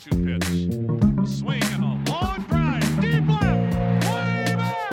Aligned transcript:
2 0.00 0.10
2 0.10 0.28
pitch. 0.28 0.44
Swing 1.28 1.62
and 1.72 1.82
a 1.82 2.10
long 2.10 2.44
drive. 2.48 3.00
Deep 3.00 3.26
left. 3.26 4.04
Way 4.04 4.54
back. 4.54 4.92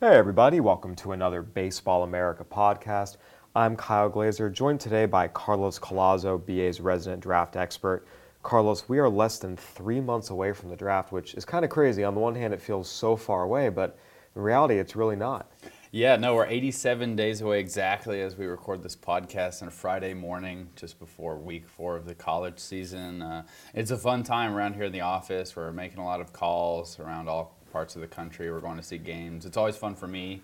Hey, 0.00 0.16
everybody, 0.16 0.58
welcome 0.58 0.96
to 0.96 1.12
another 1.12 1.40
Baseball 1.42 2.02
America 2.02 2.44
podcast. 2.44 3.18
I'm 3.54 3.76
Kyle 3.76 4.08
Glaser, 4.08 4.50
joined 4.50 4.80
today 4.80 5.06
by 5.06 5.28
Carlos 5.28 5.78
Collazo, 5.78 6.44
BA's 6.44 6.80
resident 6.80 7.22
draft 7.22 7.54
expert. 7.54 8.08
Carlos, 8.42 8.88
we 8.88 8.98
are 8.98 9.08
less 9.08 9.38
than 9.38 9.56
three 9.56 10.00
months 10.00 10.30
away 10.30 10.52
from 10.52 10.68
the 10.70 10.76
draft, 10.76 11.12
which 11.12 11.34
is 11.34 11.44
kind 11.44 11.64
of 11.64 11.70
crazy. 11.70 12.02
On 12.02 12.14
the 12.14 12.20
one 12.20 12.34
hand, 12.34 12.52
it 12.52 12.60
feels 12.60 12.90
so 12.90 13.14
far 13.14 13.44
away, 13.44 13.68
but 13.68 13.96
in 14.34 14.42
reality, 14.42 14.78
it's 14.78 14.96
really 14.96 15.16
not. 15.16 15.48
Yeah, 15.90 16.16
no, 16.16 16.34
we're 16.34 16.44
87 16.44 17.16
days 17.16 17.40
away 17.40 17.60
exactly 17.60 18.20
as 18.20 18.36
we 18.36 18.44
record 18.44 18.82
this 18.82 18.94
podcast 18.94 19.62
on 19.62 19.68
a 19.68 19.70
Friday 19.70 20.12
morning, 20.12 20.68
just 20.76 20.98
before 20.98 21.38
week 21.38 21.66
four 21.66 21.96
of 21.96 22.04
the 22.04 22.14
college 22.14 22.58
season. 22.58 23.22
Uh, 23.22 23.44
it's 23.72 23.90
a 23.90 23.96
fun 23.96 24.22
time 24.22 24.54
around 24.54 24.74
here 24.74 24.84
in 24.84 24.92
the 24.92 25.00
office. 25.00 25.56
We're 25.56 25.72
making 25.72 25.96
a 25.96 26.04
lot 26.04 26.20
of 26.20 26.30
calls 26.34 27.00
around 27.00 27.30
all 27.30 27.56
parts 27.72 27.94
of 27.94 28.02
the 28.02 28.06
country. 28.06 28.52
We're 28.52 28.60
going 28.60 28.76
to 28.76 28.82
see 28.82 28.98
games. 28.98 29.46
It's 29.46 29.56
always 29.56 29.78
fun 29.78 29.94
for 29.94 30.06
me. 30.06 30.42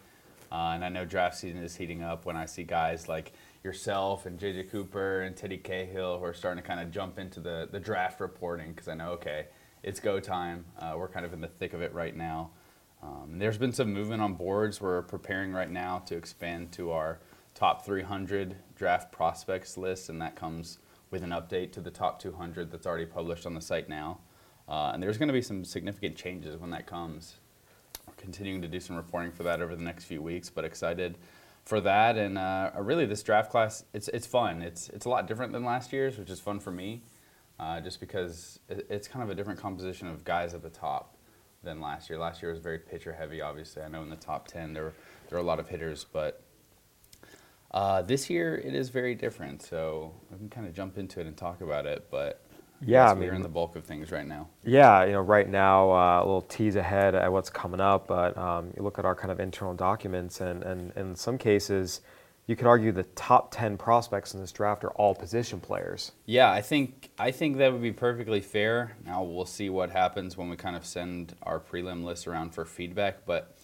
Uh, 0.50 0.72
and 0.76 0.82
I 0.82 0.88
know 0.88 1.04
draft 1.04 1.36
season 1.36 1.62
is 1.62 1.76
heating 1.76 2.02
up 2.02 2.24
when 2.24 2.38
I 2.38 2.46
see 2.46 2.62
guys 2.62 3.06
like 3.06 3.34
yourself 3.62 4.24
and 4.24 4.40
JJ 4.40 4.70
Cooper 4.70 5.20
and 5.20 5.36
Teddy 5.36 5.58
Cahill 5.58 6.20
who 6.20 6.24
are 6.24 6.32
starting 6.32 6.62
to 6.62 6.66
kind 6.66 6.80
of 6.80 6.90
jump 6.90 7.18
into 7.18 7.40
the, 7.40 7.68
the 7.70 7.80
draft 7.80 8.18
reporting 8.22 8.72
because 8.72 8.88
I 8.88 8.94
know, 8.94 9.10
okay, 9.10 9.48
it's 9.82 10.00
go 10.00 10.20
time. 10.20 10.64
Uh, 10.78 10.94
we're 10.96 11.08
kind 11.08 11.26
of 11.26 11.34
in 11.34 11.42
the 11.42 11.48
thick 11.48 11.74
of 11.74 11.82
it 11.82 11.92
right 11.92 12.16
now. 12.16 12.52
Um, 13.04 13.38
there's 13.38 13.58
been 13.58 13.72
some 13.72 13.92
movement 13.92 14.22
on 14.22 14.34
boards. 14.34 14.80
We're 14.80 15.02
preparing 15.02 15.52
right 15.52 15.70
now 15.70 15.98
to 16.06 16.16
expand 16.16 16.72
to 16.72 16.90
our 16.90 17.20
top 17.54 17.84
300 17.84 18.56
draft 18.74 19.12
prospects 19.12 19.76
list, 19.76 20.08
and 20.08 20.20
that 20.22 20.36
comes 20.36 20.78
with 21.10 21.22
an 21.22 21.30
update 21.30 21.72
to 21.72 21.80
the 21.80 21.90
top 21.90 22.18
200 22.18 22.70
that's 22.70 22.86
already 22.86 23.04
published 23.04 23.44
on 23.44 23.54
the 23.54 23.60
site 23.60 23.88
now. 23.88 24.20
Uh, 24.66 24.92
and 24.94 25.02
there's 25.02 25.18
going 25.18 25.28
to 25.28 25.34
be 25.34 25.42
some 25.42 25.64
significant 25.64 26.16
changes 26.16 26.56
when 26.56 26.70
that 26.70 26.86
comes. 26.86 27.34
We're 28.06 28.14
continuing 28.14 28.62
to 28.62 28.68
do 28.68 28.80
some 28.80 28.96
reporting 28.96 29.32
for 29.32 29.42
that 29.42 29.60
over 29.60 29.76
the 29.76 29.82
next 29.82 30.04
few 30.04 30.22
weeks, 30.22 30.48
but 30.48 30.64
excited 30.64 31.18
for 31.64 31.82
that. 31.82 32.16
And 32.16 32.38
uh, 32.38 32.70
really, 32.78 33.04
this 33.04 33.22
draft 33.22 33.50
class, 33.50 33.84
it's 33.92 34.08
it's 34.08 34.26
fun. 34.26 34.62
It's 34.62 34.88
it's 34.88 35.04
a 35.04 35.10
lot 35.10 35.26
different 35.26 35.52
than 35.52 35.64
last 35.64 35.92
year's, 35.92 36.16
which 36.16 36.30
is 36.30 36.40
fun 36.40 36.58
for 36.58 36.70
me, 36.70 37.02
uh, 37.60 37.80
just 37.82 38.00
because 38.00 38.60
it's 38.68 39.08
kind 39.08 39.22
of 39.22 39.28
a 39.28 39.34
different 39.34 39.60
composition 39.60 40.08
of 40.08 40.24
guys 40.24 40.54
at 40.54 40.62
the 40.62 40.70
top 40.70 41.14
than 41.64 41.80
last 41.80 42.08
year. 42.08 42.18
Last 42.18 42.42
year 42.42 42.52
was 42.52 42.60
very 42.60 42.78
pitcher 42.78 43.12
heavy. 43.12 43.40
Obviously, 43.40 43.82
I 43.82 43.88
know 43.88 44.02
in 44.02 44.10
the 44.10 44.16
top 44.16 44.46
ten 44.46 44.72
there 44.72 44.84
were, 44.84 44.92
there 45.28 45.38
are 45.38 45.42
a 45.42 45.44
lot 45.44 45.58
of 45.58 45.68
hitters, 45.68 46.04
but 46.04 46.42
uh, 47.72 48.02
this 48.02 48.30
year 48.30 48.56
it 48.56 48.74
is 48.74 48.88
very 48.90 49.14
different. 49.14 49.62
So 49.62 50.12
we 50.30 50.38
can 50.38 50.48
kind 50.48 50.66
of 50.66 50.74
jump 50.74 50.98
into 50.98 51.20
it 51.20 51.26
and 51.26 51.36
talk 51.36 51.60
about 51.60 51.86
it. 51.86 52.06
But 52.10 52.40
Yeah, 52.80 53.10
I 53.10 53.14
we're 53.14 53.34
in 53.34 53.42
the 53.42 53.48
bulk 53.48 53.76
of 53.76 53.84
things 53.84 54.12
right 54.12 54.26
now. 54.26 54.48
Yeah, 54.64 55.04
you 55.04 55.12
know, 55.12 55.20
right 55.20 55.48
now, 55.48 55.90
uh, 55.90 56.18
a 56.18 56.24
little 56.24 56.42
tease 56.42 56.76
ahead 56.76 57.14
at 57.14 57.32
what's 57.32 57.50
coming 57.50 57.80
up, 57.80 58.06
but 58.06 58.36
um, 58.36 58.72
you 58.76 58.82
look 58.82 58.98
at 58.98 59.04
our 59.04 59.14
kind 59.14 59.30
of 59.32 59.40
internal 59.40 59.74
documents, 59.74 60.40
and, 60.40 60.62
and 60.62 60.92
in 60.96 61.14
some 61.14 61.38
cases, 61.38 62.00
you 62.46 62.56
could 62.56 62.66
argue 62.66 62.92
the 62.92 63.04
top 63.04 63.50
10 63.52 63.78
prospects 63.78 64.34
in 64.34 64.40
this 64.40 64.52
draft 64.52 64.84
are 64.84 64.90
all 64.90 65.14
position 65.14 65.60
players. 65.60 66.12
Yeah, 66.26 66.50
I 66.50 66.60
think 66.60 67.10
I 67.18 67.30
think 67.30 67.56
that 67.58 67.72
would 67.72 67.82
be 67.82 67.92
perfectly 67.92 68.40
fair. 68.40 68.96
Now 69.04 69.22
we'll 69.22 69.46
see 69.46 69.70
what 69.70 69.90
happens 69.90 70.36
when 70.36 70.50
we 70.50 70.56
kind 70.56 70.76
of 70.76 70.84
send 70.84 71.34
our 71.42 71.58
prelim 71.58 72.04
list 72.04 72.26
around 72.26 72.54
for 72.54 72.64
feedback. 72.64 73.24
But 73.24 73.56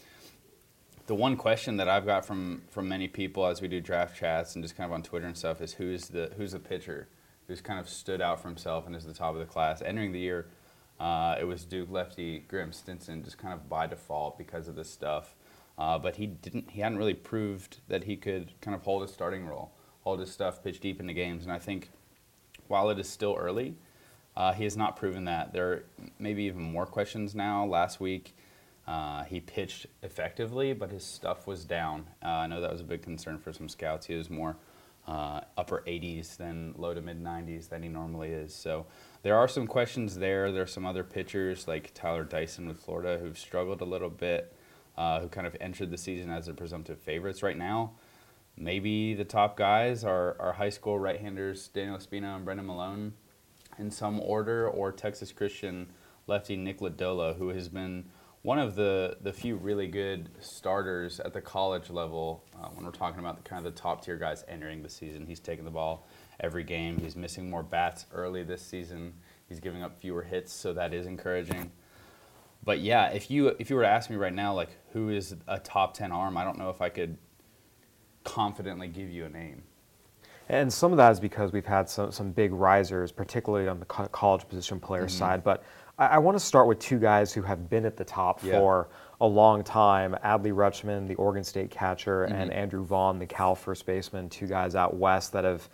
the 1.07 1.15
one 1.15 1.37
question 1.37 1.77
that 1.77 1.89
I've 1.89 2.07
got 2.07 2.25
from 2.25 2.63
from 2.71 2.89
many 2.89 3.09
people 3.09 3.47
as 3.47 3.61
we 3.61 3.69
do 3.69 3.81
draft 3.81 4.17
chats 4.17 4.55
and 4.55 4.65
just 4.65 4.77
kind 4.77 4.87
of 4.87 4.93
on 4.93 5.03
Twitter 5.03 5.27
and 5.27 5.37
stuff 5.37 5.61
is 5.61 5.75
who's 5.75 6.09
the 6.09 6.33
who's 6.37 6.53
the 6.53 6.59
pitcher 6.59 7.09
who's 7.51 7.61
kind 7.61 7.81
of 7.81 7.89
stood 7.89 8.21
out 8.21 8.41
for 8.41 8.47
himself 8.47 8.87
and 8.87 8.95
is 8.95 9.05
the 9.05 9.13
top 9.13 9.35
of 9.35 9.41
the 9.41 9.45
class 9.45 9.83
entering 9.83 10.13
the 10.13 10.21
year. 10.21 10.47
Uh, 11.01 11.37
it 11.41 11.45
was 11.45 11.65
Duke 11.65 11.91
lefty 11.91 12.45
Graeme 12.47 12.73
Stinson, 12.73 13.25
just 13.25 13.39
kind 13.39 13.53
of 13.53 13.69
by 13.69 13.87
default 13.89 14.39
because 14.39 14.69
of 14.69 14.77
this 14.77 14.89
stuff. 14.89 15.35
Uh, 15.79 15.99
but 15.99 16.17
he 16.17 16.27
didn't. 16.27 16.71
He 16.71 16.81
hadn't 16.81 16.99
really 16.99 17.15
proved 17.15 17.79
that 17.89 18.05
he 18.05 18.17
could 18.17 18.53
kind 18.61 18.75
of 18.75 18.83
hold 18.83 19.03
his 19.03 19.13
starting 19.13 19.47
role, 19.47 19.73
hold 20.03 20.21
his 20.21 20.31
stuff, 20.31 20.63
pitch 20.63 20.81
deep 20.81 21.01
into 21.01 21.15
games. 21.15 21.45
And 21.45 21.53
I 21.53 21.59
think 21.59 21.91
while 22.69 22.91
it 22.91 22.99
is 22.99 23.09
still 23.09 23.37
early, 23.39 23.75
uh, 24.37 24.53
he 24.53 24.65
has 24.65 24.77
not 24.77 24.97
proven 24.97 25.25
that. 25.25 25.53
There 25.53 25.73
are 25.73 25.85
maybe 26.19 26.45
even 26.45 26.63
more 26.63 26.87
questions 26.87 27.35
now. 27.35 27.65
Last 27.65 27.99
week, 27.99 28.35
uh, 28.87 29.25
he 29.25 29.41
pitched 29.41 29.87
effectively, 30.03 30.73
but 30.73 30.91
his 30.91 31.05
stuff 31.05 31.47
was 31.47 31.65
down. 31.65 32.07
Uh, 32.25 32.29
I 32.29 32.47
know 32.47 32.61
that 32.61 32.73
was 32.73 32.81
a 32.81 32.85
big 32.85 33.03
concern 33.03 33.39
for 33.39 33.53
some 33.53 33.69
scouts. 33.69 34.07
He 34.07 34.15
was 34.15 34.29
more 34.31 34.57
uh, 35.07 35.41
upper 35.57 35.83
80s 35.87 36.37
than 36.37 36.75
low 36.77 36.95
to 36.95 37.01
mid 37.01 37.23
90s 37.23 37.69
than 37.69 37.83
he 37.83 37.89
normally 37.89 38.31
is. 38.31 38.55
So 38.55 38.87
there 39.23 39.37
are 39.37 39.49
some 39.49 39.67
questions 39.67 40.17
there. 40.17 40.53
There 40.53 40.63
are 40.63 40.67
some 40.67 40.87
other 40.87 41.05
pitchers 41.05 41.67
like 41.67 41.93
Tyler 41.95 42.25
Dyson 42.25 42.69
with 42.69 42.81
Florida 42.81 43.19
who've 43.19 43.39
struggled 43.39 43.81
a 43.81 43.85
little 43.85 44.11
bit, 44.11 44.53
uh, 45.01 45.19
who 45.19 45.29
kind 45.29 45.47
of 45.47 45.57
entered 45.63 45.91
the 45.91 45.97
season 45.97 46.31
as 46.31 46.45
the 46.45 46.53
presumptive 46.53 46.99
favorites 46.99 47.43
right 47.43 47.57
now. 47.57 47.93
Maybe 48.55 49.15
the 49.15 49.25
top 49.25 49.57
guys 49.57 50.05
are, 50.05 50.37
are 50.39 50.53
high 50.53 50.69
school 50.69 50.99
right-handers 50.99 51.69
Daniel 51.69 51.97
Espino 51.97 52.37
and 52.37 52.45
Brennan 52.45 52.67
Malone 52.67 53.15
in 53.79 53.91
some 53.91 54.21
order, 54.21 54.69
or 54.69 54.93
Texas 54.93 55.33
Christian 55.33 55.87
lefty 56.27 56.55
Nick 56.55 56.81
Lodolo, 56.81 57.35
who 57.35 57.49
has 57.49 57.71
been 57.71 58.11
one 58.43 58.59
of 58.59 58.75
the, 58.75 59.17
the 59.23 59.33
few 59.33 59.57
really 59.57 59.87
good 59.87 60.29
starters 60.39 61.19
at 61.21 61.33
the 61.33 61.41
college 61.41 61.89
level. 61.89 62.45
Uh, 62.55 62.69
when 62.69 62.85
we're 62.85 62.91
talking 62.91 63.21
about 63.21 63.43
the 63.43 63.49
kind 63.49 63.67
of 63.67 63.75
the 63.75 63.81
top 63.81 64.05
tier 64.05 64.19
guys 64.19 64.45
entering 64.49 64.83
the 64.83 64.91
season, 64.91 65.25
he's 65.25 65.41
taking 65.41 65.65
the 65.65 65.71
ball 65.71 66.07
every 66.41 66.65
game. 66.65 66.99
He's 66.99 67.17
missing 67.17 67.49
more 67.49 67.63
bats 67.63 68.05
early 68.13 68.43
this 68.43 68.61
season. 68.61 69.15
He's 69.49 69.61
giving 69.61 69.83
up 69.83 69.99
fewer 69.99 70.23
hits, 70.23 70.53
so 70.53 70.75
that 70.75 70.93
is 70.93 71.07
encouraging. 71.07 71.73
But 72.65 72.81
yeah, 72.81 73.09
if 73.09 73.31
you 73.31 73.49
if 73.59 73.71
you 73.71 73.77
were 73.77 73.83
to 73.83 73.89
ask 73.89 74.11
me 74.11 74.17
right 74.17 74.35
now, 74.35 74.55
like 74.55 74.71
who 74.93 75.09
is 75.09 75.35
a 75.49 75.59
top 75.59 75.95
ten 75.95 76.13
arm, 76.13 76.37
I 76.37 76.45
don't 76.45 76.59
know 76.59 76.71
if 76.71 76.81
I 76.81 76.89
could 76.89 77.17
confidently 78.25 78.89
give 78.89 79.11
you 79.11 79.25
a 79.25 79.29
name. 79.29 79.63
And 80.51 80.73
some 80.73 80.91
of 80.91 80.97
that 80.99 81.13
is 81.13 81.21
because 81.21 81.53
we've 81.53 81.65
had 81.65 81.89
some, 81.89 82.11
some 82.11 82.33
big 82.33 82.53
risers, 82.53 83.13
particularly 83.13 83.69
on 83.69 83.79
the 83.79 83.87
co- 83.87 84.09
college 84.09 84.49
position 84.49 84.81
player 84.81 85.03
mm-hmm. 85.03 85.17
side. 85.17 85.45
But 85.45 85.63
I, 85.97 86.07
I 86.07 86.19
want 86.19 86.37
to 86.37 86.45
start 86.45 86.67
with 86.67 86.81
two 86.81 86.99
guys 86.99 87.33
who 87.33 87.41
have 87.43 87.71
been 87.71 87.85
at 87.85 87.97
the 87.97 88.05
top 88.05 88.43
Yeah. 88.43 88.59
for 88.59 88.89
a 89.21 89.27
long 89.27 89.63
time 89.63 90.17
Adley 90.25 90.53
Rutschman, 90.53 91.07
the 91.07 91.15
Oregon 91.15 91.45
State 91.45 91.71
catcher, 91.71 92.25
mm-hmm. 92.25 92.35
and 92.35 92.53
Andrew 92.53 92.85
Vaughn, 92.85 93.21
the 93.21 93.27
Cal 93.27 93.55
first 93.55 93.87
baseman, 93.87 94.29
two 94.29 94.49
guys 94.49 94.75
out 94.75 94.97
west 94.97 95.33
that 95.33 95.45
have 95.45 95.69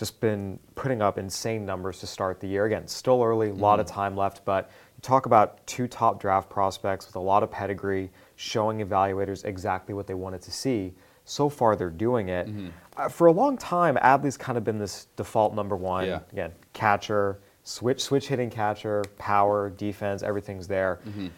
just 0.00 0.18
been 0.18 0.58
putting 0.76 1.02
up 1.02 1.18
insane 1.18 1.66
numbers 1.66 2.00
to 2.00 2.06
start 2.06 2.40
the 2.40 2.46
year. 2.46 2.64
Again, 2.64 2.88
still 2.88 3.22
early, 3.22 3.50
a 3.50 3.54
lot 3.54 3.80
of 3.80 3.86
mm-hmm. 3.86 3.94
time 3.94 4.16
left, 4.16 4.46
but 4.46 4.70
you 4.96 5.02
talk 5.02 5.26
about 5.26 5.64
two 5.66 5.86
top 5.86 6.18
draft 6.18 6.48
prospects 6.48 7.06
with 7.06 7.16
a 7.16 7.20
lot 7.20 7.42
of 7.42 7.50
pedigree, 7.50 8.10
showing 8.36 8.78
evaluators 8.78 9.44
exactly 9.44 9.94
what 9.94 10.06
they 10.06 10.14
wanted 10.14 10.40
to 10.40 10.50
see. 10.50 10.94
So 11.26 11.50
far, 11.50 11.76
they're 11.76 11.90
doing 11.90 12.30
it. 12.30 12.48
Mm-hmm. 12.48 12.68
Uh, 12.96 13.10
for 13.10 13.26
a 13.26 13.32
long 13.32 13.58
time, 13.58 13.98
Adley's 13.98 14.38
kind 14.38 14.56
of 14.56 14.64
been 14.64 14.78
this 14.78 15.08
default 15.16 15.54
number 15.54 15.76
one. 15.76 16.06
Yeah. 16.06 16.20
Again, 16.32 16.52
catcher, 16.72 17.40
switch 17.62 18.02
switch 18.02 18.26
hitting 18.26 18.48
catcher, 18.48 19.04
power, 19.18 19.68
defense, 19.68 20.22
everything's 20.22 20.66
there. 20.66 21.00
Mm-hmm. 21.06 21.28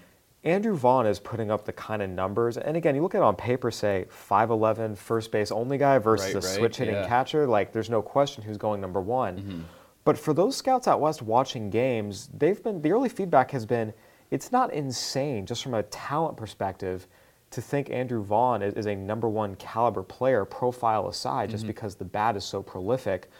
Andrew 0.44 0.74
Vaughn 0.74 1.06
is 1.06 1.20
putting 1.20 1.52
up 1.52 1.64
the 1.64 1.72
kind 1.72 2.02
of 2.02 2.10
numbers, 2.10 2.56
and 2.56 2.76
again, 2.76 2.96
you 2.96 3.02
look 3.02 3.14
at 3.14 3.18
it 3.18 3.24
on 3.24 3.36
paper, 3.36 3.70
say 3.70 4.06
5'11", 4.10 4.96
first 4.96 5.30
base 5.30 5.52
only 5.52 5.78
guy 5.78 5.98
versus 5.98 6.34
Right, 6.34 6.44
a 6.44 6.46
right, 6.46 6.56
switch 6.56 6.76
hitting 6.78 6.94
yeah. 6.94 7.06
catcher. 7.06 7.46
Like, 7.46 7.72
there's 7.72 7.90
no 7.90 8.02
question 8.02 8.42
who's 8.42 8.56
going 8.56 8.80
number 8.80 9.00
one. 9.00 9.36
Mm-hmm. 9.38 9.60
But 10.04 10.18
for 10.18 10.34
those 10.34 10.56
scouts 10.56 10.88
out 10.88 11.00
west 11.00 11.22
watching 11.22 11.70
games, 11.70 12.28
they've 12.36 12.60
been 12.60 12.82
the 12.82 12.90
early 12.90 13.08
feedback 13.08 13.52
has 13.52 13.64
been 13.64 13.92
it's 14.32 14.50
not 14.50 14.72
insane 14.72 15.46
just 15.46 15.62
from 15.62 15.74
a 15.74 15.82
talent 15.84 16.36
perspective 16.36 17.06
to 17.50 17.60
think 17.60 17.90
Andrew 17.90 18.22
Vaughn 18.24 18.62
is, 18.62 18.74
is 18.74 18.86
a 18.86 18.96
number 18.96 19.28
one 19.28 19.54
caliber 19.56 20.02
player, 20.02 20.44
profile 20.44 21.08
aside, 21.08 21.50
just 21.50 21.62
mm-hmm. 21.62 21.68
because 21.68 21.94
the 21.94 22.04
bat 22.04 22.34
is 22.34 22.44
so 22.44 22.62
prolific. 22.62 23.30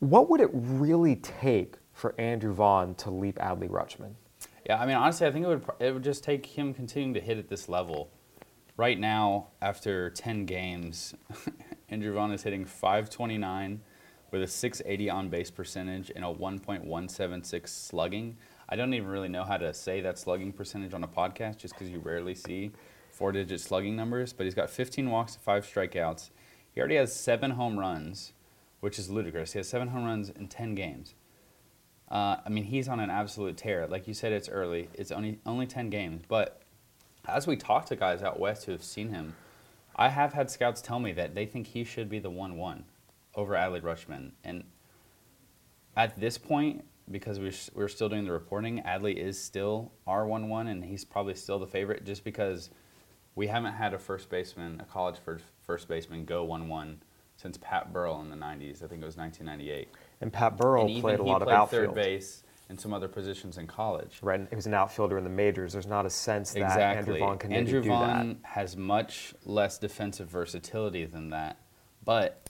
What 0.00 0.28
would 0.28 0.40
it 0.40 0.50
really 0.52 1.16
take 1.16 1.76
for 1.92 2.14
Andrew 2.20 2.52
Vaughn 2.52 2.96
to 2.96 3.10
leap 3.10 3.38
Adley 3.38 3.68
Rutschman? 3.68 4.14
Yeah, 4.66 4.80
I 4.80 4.86
mean, 4.86 4.96
honestly, 4.96 5.26
I 5.26 5.30
think 5.30 5.44
it 5.44 5.48
would 5.48 5.64
it 5.78 5.92
would 5.92 6.04
just 6.04 6.24
take 6.24 6.46
him 6.46 6.72
continuing 6.72 7.14
to 7.14 7.20
hit 7.20 7.38
at 7.38 7.48
this 7.48 7.68
level. 7.68 8.10
Right 8.76 8.98
now, 8.98 9.48
after 9.60 10.10
ten 10.10 10.46
games, 10.46 11.14
Andrew 11.88 12.14
Vaughn 12.14 12.32
is 12.32 12.42
hitting 12.42 12.64
529 12.64 13.80
with 14.30 14.42
a 14.42 14.48
680 14.48 15.10
on 15.10 15.28
base 15.28 15.50
percentage 15.50 16.10
and 16.16 16.24
a 16.24 16.28
1.176 16.28 17.68
slugging. 17.68 18.36
I 18.68 18.74
don't 18.74 18.92
even 18.92 19.08
really 19.08 19.28
know 19.28 19.44
how 19.44 19.58
to 19.58 19.72
say 19.72 20.00
that 20.00 20.18
slugging 20.18 20.52
percentage 20.52 20.92
on 20.92 21.04
a 21.04 21.08
podcast 21.08 21.58
just 21.58 21.74
because 21.74 21.88
you 21.88 22.00
rarely 22.00 22.34
see 22.34 22.72
four 23.12 23.30
digit 23.30 23.60
slugging 23.60 23.94
numbers, 23.94 24.32
but 24.32 24.42
he's 24.42 24.54
got 24.54 24.70
15 24.70 25.08
walks, 25.08 25.36
five 25.36 25.64
strikeouts. 25.64 26.30
He 26.74 26.80
already 26.80 26.96
has 26.96 27.14
seven 27.14 27.52
home 27.52 27.78
runs, 27.78 28.32
which 28.80 28.98
is 28.98 29.08
ludicrous. 29.08 29.52
He 29.52 29.60
has 29.60 29.68
seven 29.68 29.88
home 29.88 30.04
runs 30.04 30.30
in 30.30 30.48
10 30.48 30.74
games. 30.74 31.14
Uh, 32.10 32.36
I 32.44 32.48
mean, 32.48 32.64
he's 32.64 32.88
on 32.88 33.00
an 33.00 33.10
absolute 33.10 33.56
tear. 33.56 33.86
Like 33.86 34.06
you 34.06 34.14
said, 34.14 34.32
it's 34.32 34.48
early. 34.48 34.88
It's 34.94 35.10
only 35.10 35.38
only 35.46 35.66
10 35.66 35.90
games, 35.90 36.22
but 36.28 36.62
as 37.26 37.46
we 37.46 37.56
talk 37.56 37.86
to 37.86 37.96
guys 37.96 38.22
out 38.22 38.38
west 38.38 38.66
who 38.66 38.72
have 38.72 38.84
seen 38.84 39.08
him, 39.08 39.34
I 39.96 40.08
have 40.08 40.32
had 40.32 40.50
scouts 40.50 40.82
tell 40.82 41.00
me 41.00 41.12
that 41.12 41.34
they 41.34 41.46
think 41.46 41.68
he 41.68 41.84
should 41.84 42.08
be 42.08 42.18
the 42.18 42.30
1 42.30 42.56
1 42.56 42.84
over 43.34 43.54
Adley 43.54 43.80
Rutschman. 43.80 44.32
And 44.42 44.64
at 45.96 46.18
this 46.18 46.36
point, 46.36 46.84
because 47.10 47.38
we're, 47.38 47.52
we're 47.74 47.88
still 47.88 48.08
doing 48.08 48.24
the 48.24 48.32
reporting, 48.32 48.82
Adley 48.86 49.16
is 49.16 49.42
still 49.42 49.92
our 50.06 50.26
1 50.26 50.48
1, 50.48 50.66
and 50.68 50.84
he's 50.84 51.04
probably 51.04 51.34
still 51.34 51.58
the 51.58 51.66
favorite 51.66 52.04
just 52.04 52.24
because 52.24 52.70
we 53.34 53.46
haven't 53.46 53.72
had 53.72 53.94
a 53.94 53.98
first 53.98 54.28
baseman, 54.28 54.80
a 54.80 54.84
college 54.84 55.16
first, 55.24 55.44
first 55.62 55.88
baseman, 55.88 56.24
go 56.24 56.44
1 56.44 56.68
1 56.68 57.00
since 57.44 57.58
Pat 57.58 57.92
Burrell 57.92 58.22
in 58.22 58.30
the 58.30 58.36
90s. 58.36 58.82
I 58.82 58.88
think 58.88 59.02
it 59.02 59.04
was 59.04 59.18
1998. 59.18 59.88
And 60.22 60.32
Pat 60.32 60.56
Burrell 60.56 60.86
and 60.86 60.98
played 61.02 61.20
a 61.20 61.22
lot 61.22 61.42
played 61.42 61.48
of 61.50 61.54
outfield. 61.54 61.88
third 61.88 61.94
base 61.94 62.42
and 62.70 62.80
some 62.80 62.94
other 62.94 63.06
positions 63.06 63.58
in 63.58 63.66
college. 63.66 64.18
Right, 64.22 64.46
he 64.48 64.56
was 64.56 64.64
an 64.64 64.72
outfielder 64.72 65.18
in 65.18 65.24
the 65.24 65.30
majors. 65.30 65.74
There's 65.74 65.86
not 65.86 66.06
a 66.06 66.10
sense 66.10 66.54
that 66.54 66.62
Exactly. 66.62 66.96
Andrew 66.96 67.18
Vaughn 67.18 67.36
can 67.36 67.52
Andrew 67.52 67.82
do 67.82 67.88
Vaughn 67.90 68.28
that. 68.28 68.48
has 68.48 68.78
much 68.78 69.34
less 69.44 69.76
defensive 69.76 70.26
versatility 70.26 71.04
than 71.04 71.28
that. 71.30 71.58
But 72.02 72.48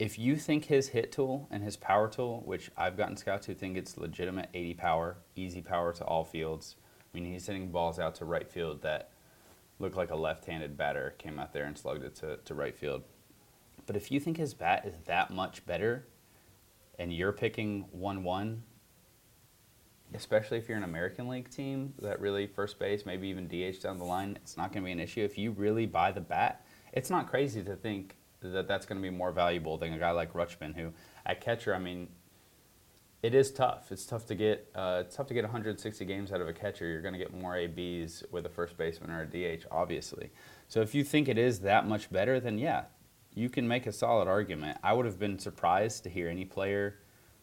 if 0.00 0.18
you 0.18 0.34
think 0.34 0.64
his 0.64 0.88
hit 0.88 1.12
tool 1.12 1.46
and 1.52 1.62
his 1.62 1.76
power 1.76 2.08
tool, 2.08 2.42
which 2.44 2.68
I've 2.76 2.96
gotten 2.96 3.16
scouts 3.16 3.46
who 3.46 3.54
think 3.54 3.76
it's 3.76 3.96
legitimate 3.96 4.48
80 4.52 4.74
power, 4.74 5.18
easy 5.36 5.62
power 5.62 5.92
to 5.92 6.04
all 6.04 6.24
fields. 6.24 6.74
I 7.14 7.16
mean, 7.16 7.32
he's 7.32 7.46
hitting 7.46 7.70
balls 7.70 8.00
out 8.00 8.16
to 8.16 8.24
right 8.24 8.50
field 8.50 8.82
that 8.82 9.10
look 9.78 9.94
like 9.94 10.10
a 10.10 10.16
left-handed 10.16 10.76
batter 10.76 11.14
came 11.16 11.38
out 11.38 11.52
there 11.52 11.66
and 11.66 11.78
slugged 11.78 12.02
it 12.02 12.16
to, 12.16 12.38
to 12.38 12.54
right 12.54 12.76
field. 12.76 13.04
But 13.86 13.96
if 13.96 14.10
you 14.10 14.20
think 14.20 14.36
his 14.36 14.54
bat 14.54 14.84
is 14.86 14.96
that 15.06 15.30
much 15.30 15.64
better, 15.64 16.06
and 16.98 17.12
you're 17.12 17.32
picking 17.32 17.86
one-one, 17.92 18.62
especially 20.14 20.58
if 20.58 20.68
you're 20.68 20.78
an 20.78 20.84
American 20.84 21.28
League 21.28 21.50
team 21.50 21.94
that 22.00 22.20
really 22.20 22.46
first 22.46 22.78
base, 22.78 23.04
maybe 23.06 23.28
even 23.28 23.46
DH 23.46 23.80
down 23.82 23.98
the 23.98 24.04
line, 24.04 24.38
it's 24.42 24.56
not 24.56 24.72
going 24.72 24.82
to 24.82 24.86
be 24.86 24.92
an 24.92 25.00
issue. 25.00 25.22
If 25.22 25.36
you 25.38 25.52
really 25.52 25.86
buy 25.86 26.12
the 26.12 26.20
bat, 26.20 26.64
it's 26.92 27.10
not 27.10 27.28
crazy 27.28 27.62
to 27.62 27.76
think 27.76 28.16
that 28.40 28.68
that's 28.68 28.86
going 28.86 29.00
to 29.00 29.02
be 29.02 29.14
more 29.14 29.32
valuable 29.32 29.76
than 29.78 29.92
a 29.92 29.98
guy 29.98 30.10
like 30.10 30.32
Rutschman, 30.32 30.74
who 30.74 30.92
at 31.24 31.40
catcher, 31.40 31.74
I 31.74 31.78
mean, 31.78 32.08
it 33.22 33.34
is 33.34 33.50
tough. 33.50 33.90
It's 33.90 34.04
tough 34.04 34.26
to 34.26 34.34
get. 34.34 34.70
Uh, 34.74 35.02
it's 35.04 35.16
tough 35.16 35.26
to 35.28 35.34
get 35.34 35.42
160 35.42 36.04
games 36.04 36.30
out 36.30 36.40
of 36.40 36.48
a 36.48 36.52
catcher. 36.52 36.86
You're 36.86 37.00
going 37.00 37.14
to 37.14 37.18
get 37.18 37.34
more 37.34 37.56
ABs 37.56 38.22
with 38.30 38.46
a 38.46 38.48
first 38.48 38.76
baseman 38.76 39.10
or 39.10 39.22
a 39.22 39.26
DH, 39.26 39.64
obviously. 39.70 40.30
So 40.68 40.80
if 40.80 40.94
you 40.94 41.02
think 41.02 41.28
it 41.28 41.38
is 41.38 41.60
that 41.60 41.88
much 41.88 42.10
better, 42.12 42.38
then 42.38 42.58
yeah, 42.58 42.84
you 43.36 43.50
can 43.50 43.68
make 43.68 43.86
a 43.86 43.92
solid 43.92 44.26
argument. 44.26 44.78
I 44.82 44.94
would 44.94 45.04
have 45.04 45.18
been 45.18 45.38
surprised 45.38 46.02
to 46.04 46.10
hear 46.10 46.28
any 46.28 46.46
player 46.46 46.96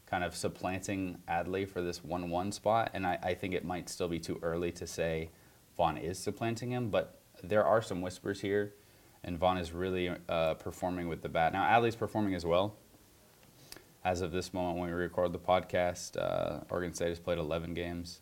kind 0.07 0.23
of 0.23 0.35
supplanting 0.35 1.19
Adley 1.29 1.69
for 1.69 1.81
this 1.81 1.99
1-1 1.99 2.51
spot, 2.51 2.89
and 2.93 3.05
I, 3.05 3.19
I 3.21 3.33
think 3.35 3.53
it 3.53 3.63
might 3.63 3.87
still 3.89 4.07
be 4.07 4.19
too 4.19 4.39
early 4.41 4.71
to 4.73 4.87
say 4.87 5.29
Vaughn 5.77 5.97
is 5.97 6.17
supplanting 6.17 6.71
him, 6.71 6.89
but 6.89 7.19
there 7.43 7.63
are 7.63 7.81
some 7.81 8.01
whispers 8.01 8.41
here, 8.41 8.73
and 9.23 9.37
Vaughn 9.37 9.57
is 9.57 9.71
really 9.71 10.11
uh, 10.27 10.55
performing 10.55 11.07
with 11.07 11.21
the 11.21 11.29
bat. 11.29 11.53
Now 11.53 11.63
Adley's 11.63 11.95
performing 11.95 12.33
as 12.33 12.45
well 12.45 12.75
as 14.03 14.21
of 14.21 14.31
this 14.31 14.51
moment 14.51 14.79
when 14.79 14.89
we 14.89 14.95
record 14.95 15.31
the 15.31 15.39
podcast, 15.39 16.17
uh, 16.17 16.63
Oregon 16.71 16.93
State 16.93 17.09
has 17.09 17.19
played 17.19 17.37
11 17.37 17.75
games, 17.75 18.19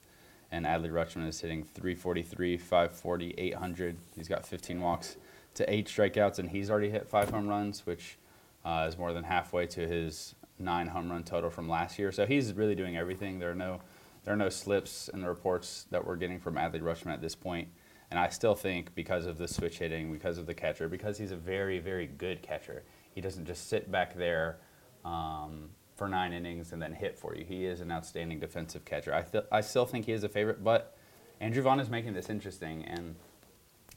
and 0.51 0.65
Adley 0.65 0.91
Rutschman 0.91 1.27
is 1.27 1.39
hitting 1.39 1.63
343, 1.63 2.57
540, 2.57 3.33
800. 3.37 3.97
He's 4.17 4.27
got 4.27 4.45
15 4.45 4.81
walks 4.81 5.15
to 5.55 5.73
eight 5.73 5.87
strikeouts, 5.87 6.39
and 6.39 6.49
he's 6.49 6.69
already 6.69 6.89
hit 6.89 7.07
five 7.07 7.29
home 7.29 7.47
runs, 7.47 7.85
which 7.85 8.17
uh, 8.63 8.85
is 8.87 8.97
more 8.97 9.13
than 9.13 9.23
halfway 9.23 9.65
to 9.67 9.87
his 9.87 10.35
nine 10.59 10.87
home 10.87 11.11
run 11.11 11.23
total 11.23 11.49
from 11.49 11.67
last 11.67 11.97
year. 11.99 12.11
So 12.11 12.25
he's 12.25 12.53
really 12.53 12.75
doing 12.75 12.97
everything. 12.97 13.39
There 13.39 13.51
are 13.51 13.55
no 13.55 13.81
there 14.23 14.33
are 14.33 14.37
no 14.37 14.49
slips 14.49 15.09
in 15.09 15.21
the 15.21 15.27
reports 15.27 15.87
that 15.89 16.05
we're 16.05 16.15
getting 16.15 16.39
from 16.39 16.55
Adley 16.55 16.79
Rutschman 16.79 17.11
at 17.11 17.21
this 17.21 17.33
point. 17.33 17.67
And 18.11 18.19
I 18.19 18.29
still 18.29 18.55
think 18.55 18.93
because 18.93 19.25
of 19.25 19.37
the 19.37 19.47
switch 19.47 19.79
hitting, 19.79 20.11
because 20.11 20.37
of 20.37 20.45
the 20.45 20.53
catcher, 20.53 20.87
because 20.87 21.17
he's 21.17 21.31
a 21.31 21.35
very, 21.35 21.79
very 21.79 22.05
good 22.05 22.41
catcher, 22.41 22.83
he 23.15 23.21
doesn't 23.21 23.45
just 23.45 23.69
sit 23.69 23.91
back 23.91 24.15
there 24.15 24.57
um, 25.05 25.69
for 25.95 26.07
nine 26.07 26.33
innings 26.33 26.73
and 26.73 26.81
then 26.81 26.93
hit 26.93 27.17
for 27.17 27.35
you. 27.35 27.43
He 27.43 27.65
is 27.65 27.79
an 27.81 27.91
outstanding 27.91 28.39
defensive 28.39 28.85
catcher. 28.85 29.13
I, 29.13 29.21
th- 29.23 29.45
I 29.51 29.61
still 29.61 29.85
think 29.85 30.05
he 30.05 30.11
is 30.11 30.23
a 30.23 30.29
favorite, 30.29 30.63
but 30.63 30.95
Andrew 31.39 31.63
Vaughn 31.63 31.79
is 31.79 31.89
making 31.89 32.13
this 32.13 32.29
interesting. 32.29 32.83
And 32.85 33.15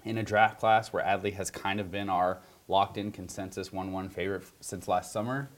in 0.05 0.19
a 0.19 0.23
draft 0.23 0.61
class 0.61 0.93
where 0.93 1.03
Adley 1.05 1.33
has 1.35 1.51
kind 1.51 1.81
of 1.81 1.91
been 1.91 2.09
our 2.09 2.41
locked 2.69 2.97
in 2.97 3.11
consensus 3.11 3.73
1 3.73 3.93
1 3.93 4.09
favorite 4.09 4.43
f- 4.43 4.53
since 4.61 4.89
last 4.89 5.13
summer, 5.13 5.51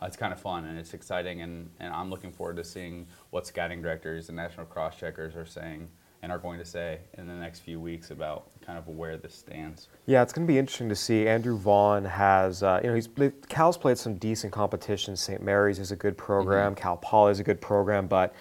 uh, 0.00 0.06
it's 0.06 0.16
kind 0.16 0.32
of 0.32 0.40
fun 0.40 0.64
and 0.64 0.78
it's 0.78 0.94
exciting. 0.94 1.42
And, 1.42 1.70
and 1.80 1.92
I'm 1.92 2.10
looking 2.10 2.32
forward 2.32 2.56
to 2.56 2.64
seeing 2.64 3.06
what 3.30 3.46
scouting 3.46 3.82
directors 3.82 4.28
and 4.28 4.36
national 4.36 4.66
cross 4.66 4.96
checkers 4.96 5.34
are 5.36 5.46
saying 5.46 5.88
and 6.22 6.32
are 6.32 6.38
going 6.38 6.58
to 6.58 6.64
say 6.64 7.00
in 7.18 7.26
the 7.26 7.34
next 7.34 7.60
few 7.60 7.78
weeks 7.78 8.10
about 8.10 8.48
kind 8.62 8.78
of 8.78 8.88
where 8.88 9.18
this 9.18 9.34
stands. 9.34 9.88
Yeah, 10.06 10.22
it's 10.22 10.32
going 10.32 10.46
to 10.46 10.50
be 10.50 10.58
interesting 10.58 10.88
to 10.88 10.96
see. 10.96 11.28
Andrew 11.28 11.58
Vaughn 11.58 12.04
has, 12.06 12.62
uh, 12.62 12.80
you 12.82 12.88
know, 12.88 12.94
he's 12.94 13.08
Cal's 13.50 13.76
played 13.76 13.98
some 13.98 14.14
decent 14.14 14.50
competition. 14.50 15.16
St. 15.16 15.42
Mary's 15.42 15.78
is 15.78 15.92
a 15.92 15.96
good 15.96 16.16
program. 16.16 16.72
Mm-hmm. 16.72 16.82
Cal 16.82 16.96
Poly 16.96 17.32
is 17.32 17.40
a 17.40 17.44
good 17.44 17.60
program, 17.60 18.06
but 18.06 18.34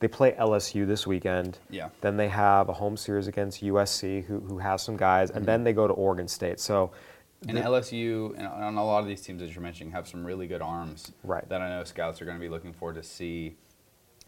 they 0.00 0.08
play 0.08 0.32
LSU 0.32 0.86
this 0.86 1.06
weekend. 1.06 1.58
Yeah. 1.68 1.90
Then 2.00 2.16
they 2.16 2.28
have 2.28 2.68
a 2.68 2.72
home 2.72 2.96
series 2.96 3.28
against 3.28 3.62
USC, 3.62 4.24
who 4.24 4.40
who 4.40 4.58
has 4.58 4.82
some 4.82 4.96
guys, 4.96 5.30
and 5.30 5.46
then 5.46 5.62
they 5.62 5.72
go 5.72 5.86
to 5.86 5.94
Oregon 5.94 6.26
State. 6.26 6.58
So. 6.58 6.90
And 7.48 7.56
the- 7.56 7.62
LSU 7.62 8.34
and, 8.36 8.46
and 8.46 8.76
a 8.76 8.82
lot 8.82 8.98
of 8.98 9.06
these 9.06 9.22
teams 9.22 9.40
that 9.40 9.50
you're 9.54 9.62
mentioning 9.62 9.92
have 9.94 10.06
some 10.06 10.26
really 10.26 10.46
good 10.46 10.60
arms 10.60 11.10
Right. 11.24 11.48
that 11.48 11.62
I 11.62 11.70
know 11.70 11.84
scouts 11.84 12.20
are 12.20 12.26
going 12.26 12.36
to 12.36 12.40
be 12.40 12.50
looking 12.50 12.74
forward 12.74 12.96
to 12.96 13.02
see 13.02 13.56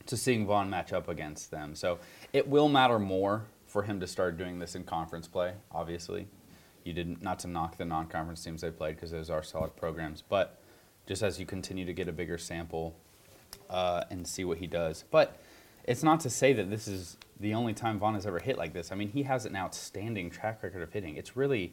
to 0.07 0.17
seeing 0.17 0.47
Vaughn 0.47 0.71
match 0.71 0.95
up 0.95 1.09
against 1.09 1.51
them. 1.51 1.75
So 1.75 1.99
it 2.33 2.49
will 2.49 2.71
matter 2.71 2.99
more 2.99 3.45
for 3.67 3.83
him 3.83 4.01
to 4.01 4.07
start 4.07 4.39
doing 4.39 4.59
this 4.59 4.75
in 4.75 4.85
conference 4.85 5.29
play. 5.29 5.53
Obviously, 5.73 6.27
you 6.85 6.95
didn't 6.95 7.23
not 7.23 7.39
to 7.41 7.49
knock 7.49 7.77
the 7.77 7.85
non-conference 7.85 8.43
teams 8.43 8.63
they 8.63 8.71
played 8.71 8.97
because 8.97 9.11
those 9.11 9.29
are 9.29 9.43
solid 9.43 9.77
programs, 9.77 10.23
but 10.27 10.59
just 11.07 11.23
as 11.23 11.39
you 11.39 11.45
continue 11.45 11.85
to 11.85 11.93
get 11.93 12.09
a 12.09 12.13
bigger 12.13 12.39
sample 12.39 12.95
uh, 13.69 14.05
and 14.11 14.27
see 14.27 14.45
what 14.45 14.57
he 14.59 14.67
does. 14.67 15.05
But 15.11 15.39
it's 15.85 16.03
not 16.03 16.21
to 16.21 16.31
say 16.31 16.53
that 16.53 16.71
this 16.71 16.87
is 16.89 17.17
the 17.41 17.55
only 17.55 17.75
time 17.75 17.99
Vaughn 17.99 18.15
has 18.15 18.27
ever 18.27 18.39
hit 18.39 18.57
like 18.59 18.73
this. 18.73 18.93
I 18.93 18.95
mean, 18.95 19.09
he 19.09 19.23
has 19.25 19.47
an 19.47 19.57
outstanding 19.57 20.31
track 20.31 20.63
record 20.63 20.83
of 20.83 20.93
hitting. 20.93 21.17
It's 21.17 21.37
really, 21.37 21.73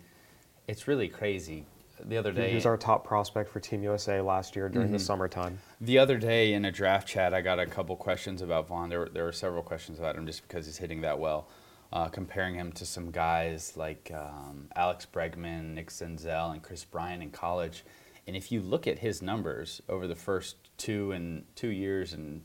it's 0.67 0.87
really 0.87 1.07
crazy. 1.07 1.65
The 2.03 2.17
other 2.17 2.31
day, 2.31 2.49
He 2.49 2.55
was 2.55 2.65
our 2.65 2.77
top 2.77 3.05
prospect 3.05 3.49
for 3.51 3.59
Team 3.59 3.83
USA 3.83 4.21
last 4.21 4.55
year 4.55 4.69
during 4.69 4.87
Mm-hmm. 4.87 4.93
the 4.93 4.99
summertime. 5.03 5.59
the 5.81 5.97
other 5.99 6.17
day 6.17 6.53
in 6.53 6.63
a 6.65 6.71
draft 6.71 7.07
chat, 7.07 7.33
I 7.33 7.41
got 7.41 7.59
a 7.59 7.65
couple 7.65 7.95
questions 7.97 8.41
about 8.41 8.67
Vaughn. 8.67 8.89
There 8.89 8.99
were, 8.99 9.09
there 9.09 9.25
were 9.25 9.33
several 9.33 9.61
questions 9.61 9.99
about 9.99 10.15
him 10.15 10.25
just 10.25 10.41
because 10.47 10.65
he's 10.65 10.77
hitting 10.77 11.01
that 11.01 11.19
well, 11.19 11.49
uh, 11.91 12.07
comparing 12.07 12.55
him 12.55 12.71
to 12.73 12.85
some 12.85 13.11
guys 13.11 13.73
like 13.75 14.11
um, 14.15 14.69
Alex 14.77 15.05
Bregman, 15.11 15.73
Nick 15.73 15.89
Senzel, 15.89 16.53
and 16.53 16.63
Kris 16.63 16.85
Bryant 16.85 17.21
in 17.21 17.31
college. 17.31 17.83
And 18.27 18.35
if 18.37 18.49
you 18.51 18.61
look 18.61 18.87
at 18.87 18.99
his 18.99 19.21
numbers 19.21 19.81
over 19.89 20.07
the 20.07 20.15
first 20.15 20.55
two 20.77 21.11
and 21.11 21.43
two 21.55 21.69
years, 21.69 22.13
and 22.13 22.41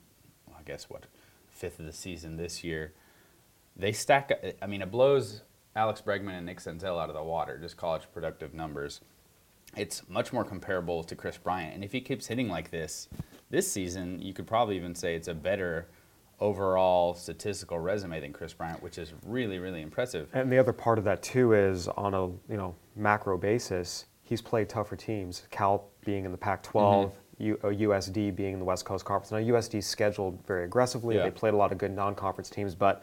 well, 0.49 0.56
I 0.59 0.62
guess 0.64 0.90
what 0.90 1.04
fifth 1.54 1.78
of 1.78 1.87
the 1.87 1.92
season 1.92 2.37
this 2.37 2.62
year, 2.62 2.92
they 3.76 3.92
stack. 3.92 4.32
I 4.61 4.66
mean, 4.66 4.82
it 4.82 4.90
blows 4.90 5.42
Alex 5.75 6.00
Bregman 6.00 6.37
and 6.37 6.46
Nick 6.46 6.58
Senzel 6.58 7.00
out 7.00 7.08
of 7.08 7.14
the 7.14 7.23
water. 7.23 7.58
Just 7.58 7.76
college 7.76 8.02
productive 8.12 8.52
numbers 8.52 9.00
it's 9.76 10.08
much 10.08 10.32
more 10.32 10.44
comparable 10.44 11.02
to 11.04 11.16
Kris 11.16 11.37
Bryant. 11.37 11.75
And 11.75 11.84
if 11.84 11.92
he 11.92 12.00
keeps 12.00 12.26
hitting 12.26 12.49
like 12.49 12.70
this 12.70 13.08
this 13.50 13.70
season, 13.70 14.20
you 14.20 14.32
could 14.32 14.46
probably 14.46 14.76
even 14.76 14.94
say 14.94 15.14
it's 15.14 15.28
a 15.28 15.34
better 15.34 15.88
overall 16.40 17.14
statistical 17.14 17.78
resume 17.78 18.20
than 18.20 18.32
Kris 18.32 18.52
Bryant, 18.52 18.82
which 18.82 18.99
is 18.99 19.12
really, 19.25 19.58
really 19.58 19.82
impressive. 19.82 20.28
And 20.32 20.50
the 20.50 20.58
other 20.58 20.73
part 20.73 20.99
of 20.99 21.04
that 21.04 21.23
too 21.23 21.52
is 21.52 21.88
on 21.88 22.14
a 22.14 22.26
you 22.26 22.56
know 22.56 22.75
macro 22.96 23.38
basis, 23.38 24.06
he's 24.23 24.42
played 24.42 24.68
tougher 24.68 24.96
teams. 24.96 25.46
Cal 25.50 25.88
being 26.04 26.25
in 26.25 26.32
the 26.32 26.38
Pac-12, 26.38 27.12
U, 27.38 27.59
uh, 27.64 27.69
USD 27.69 28.35
being 28.35 28.53
in 28.55 28.59
the 28.59 28.64
West 28.64 28.85
Coast 28.85 29.05
Conference. 29.05 29.31
Now 29.33 29.38
USD 29.55 29.83
scheduled 29.83 30.38
very 30.47 30.64
aggressively. 30.64 31.17
Yeah. 31.17 31.25
They 31.25 31.31
played 31.31 31.55
a 31.55 31.57
lot 31.57 31.73
of 31.73 31.79
good 31.79 31.93
non-conference 31.95 32.50
teams, 32.50 32.75
but 32.75 33.03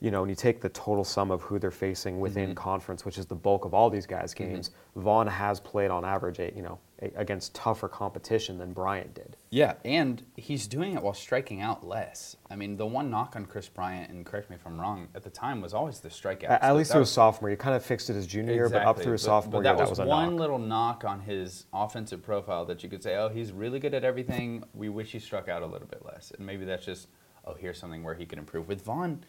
you 0.00 0.10
know, 0.12 0.20
when 0.20 0.30
you 0.30 0.36
take 0.36 0.60
the 0.60 0.68
total 0.68 1.02
sum 1.04 1.30
of 1.30 1.42
who 1.42 1.58
they're 1.58 1.70
facing 1.72 2.20
within 2.20 2.50
Mm-hmm. 2.50 2.54
conference, 2.54 3.04
which 3.04 3.18
is 3.18 3.26
the 3.26 3.34
bulk 3.34 3.64
of 3.64 3.74
all 3.74 3.90
these 3.90 4.06
guys' 4.06 4.32
games, 4.32 4.70
Vaughn 4.94 5.26
has 5.26 5.58
played 5.58 5.90
on 5.90 6.04
average, 6.04 6.38
eight, 6.38 6.54
you 6.54 6.62
know, 6.62 6.78
against 7.00 7.54
tougher 7.54 7.88
competition 7.88 8.58
than 8.58 8.72
Bryant 8.72 9.14
did. 9.14 9.36
Yeah, 9.50 9.74
and 9.84 10.22
he's 10.36 10.66
doing 10.66 10.94
it 10.94 11.02
while 11.02 11.14
striking 11.14 11.60
out 11.60 11.86
less. 11.86 12.36
I 12.50 12.56
mean, 12.56 12.76
the 12.76 12.86
one 12.86 13.08
knock 13.08 13.36
on 13.36 13.46
Kris 13.46 13.68
Bryant, 13.68 14.10
and 14.10 14.26
correct 14.26 14.50
me 14.50 14.56
if 14.56 14.66
I'm 14.66 14.80
wrong, 14.80 15.08
at 15.14 15.22
the 15.22 15.30
time 15.30 15.60
was 15.60 15.74
always 15.74 16.00
the 16.00 16.08
strikeout. 16.08 16.50
At, 16.50 16.62
at 16.62 16.76
least 16.76 16.88
that 16.88 16.94
through 16.94 17.02
his 17.02 17.10
sophomore, 17.10 17.50
he 17.50 17.56
kind 17.56 17.76
of 17.76 17.84
fixed 17.84 18.10
it 18.10 18.14
his 18.14 18.26
junior 18.26 18.52
year, 18.52 18.68
but 18.68 18.82
up 18.82 19.00
through 19.00 19.12
his 19.12 19.22
sophomore 19.22 19.62
but 19.62 19.64
that 19.64 19.76
year, 19.76 19.76
that 19.78 19.90
was, 19.90 19.98
was 19.98 20.06
a 20.06 20.06
one 20.06 20.32
knock. 20.32 20.40
little 20.40 20.58
knock 20.58 21.04
on 21.04 21.20
his 21.20 21.66
offensive 21.72 22.22
profile 22.22 22.64
that 22.64 22.82
you 22.82 22.88
could 22.88 23.02
say, 23.02 23.16
oh, 23.16 23.28
he's 23.28 23.52
really 23.52 23.78
good 23.78 23.94
at 23.94 24.04
everything. 24.04 24.64
We 24.74 24.88
wish 24.88 25.12
he 25.12 25.20
struck 25.20 25.48
out 25.48 25.62
a 25.62 25.66
little 25.66 25.88
bit 25.88 26.04
less, 26.04 26.32
and 26.36 26.44
maybe 26.44 26.64
that's 26.64 26.84
just, 26.84 27.08
oh, 27.46 27.54
here's 27.54 27.78
something 27.78 28.02
where 28.02 28.14
he 28.14 28.26
can 28.26 28.40
improve. 28.40 28.66
With 28.66 28.82
Vaughn, 28.82 29.24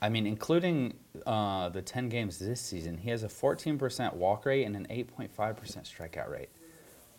I 0.00 0.08
mean, 0.08 0.26
including 0.26 0.94
uh, 1.26 1.70
the 1.70 1.82
10 1.82 2.08
games 2.08 2.38
this 2.38 2.60
season, 2.60 2.98
he 2.98 3.10
has 3.10 3.24
a 3.24 3.28
14% 3.28 4.14
walk 4.14 4.46
rate 4.46 4.64
and 4.64 4.76
an 4.76 4.86
8.5% 4.88 5.28
strikeout 5.36 6.30
rate. 6.30 6.50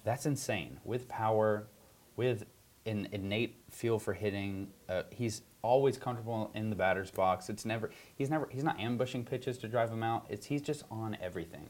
That's 0.04 0.26
insane. 0.26 0.80
With 0.84 1.08
power, 1.08 1.68
with 2.16 2.46
an 2.86 3.08
innate 3.12 3.58
feel 3.70 4.00
for 4.00 4.14
hitting, 4.14 4.70
uh, 4.88 5.04
he's 5.12 5.42
always 5.62 5.98
comfortable 5.98 6.52
in 6.54 6.70
the 6.70 6.76
batter's 6.76 7.12
box. 7.12 7.50
It's 7.50 7.66
never 7.66 7.90
he's 8.16 8.30
never 8.30 8.48
he's 8.52 8.64
not 8.64 8.80
ambushing 8.80 9.26
pitches 9.26 9.58
to 9.60 9.68
drive 9.68 9.92
him 9.92 10.04
out. 10.04 10.26
It's 10.30 10.46
he's 10.46 10.62
just 10.62 10.84
on 10.90 11.18
everything, 11.22 11.70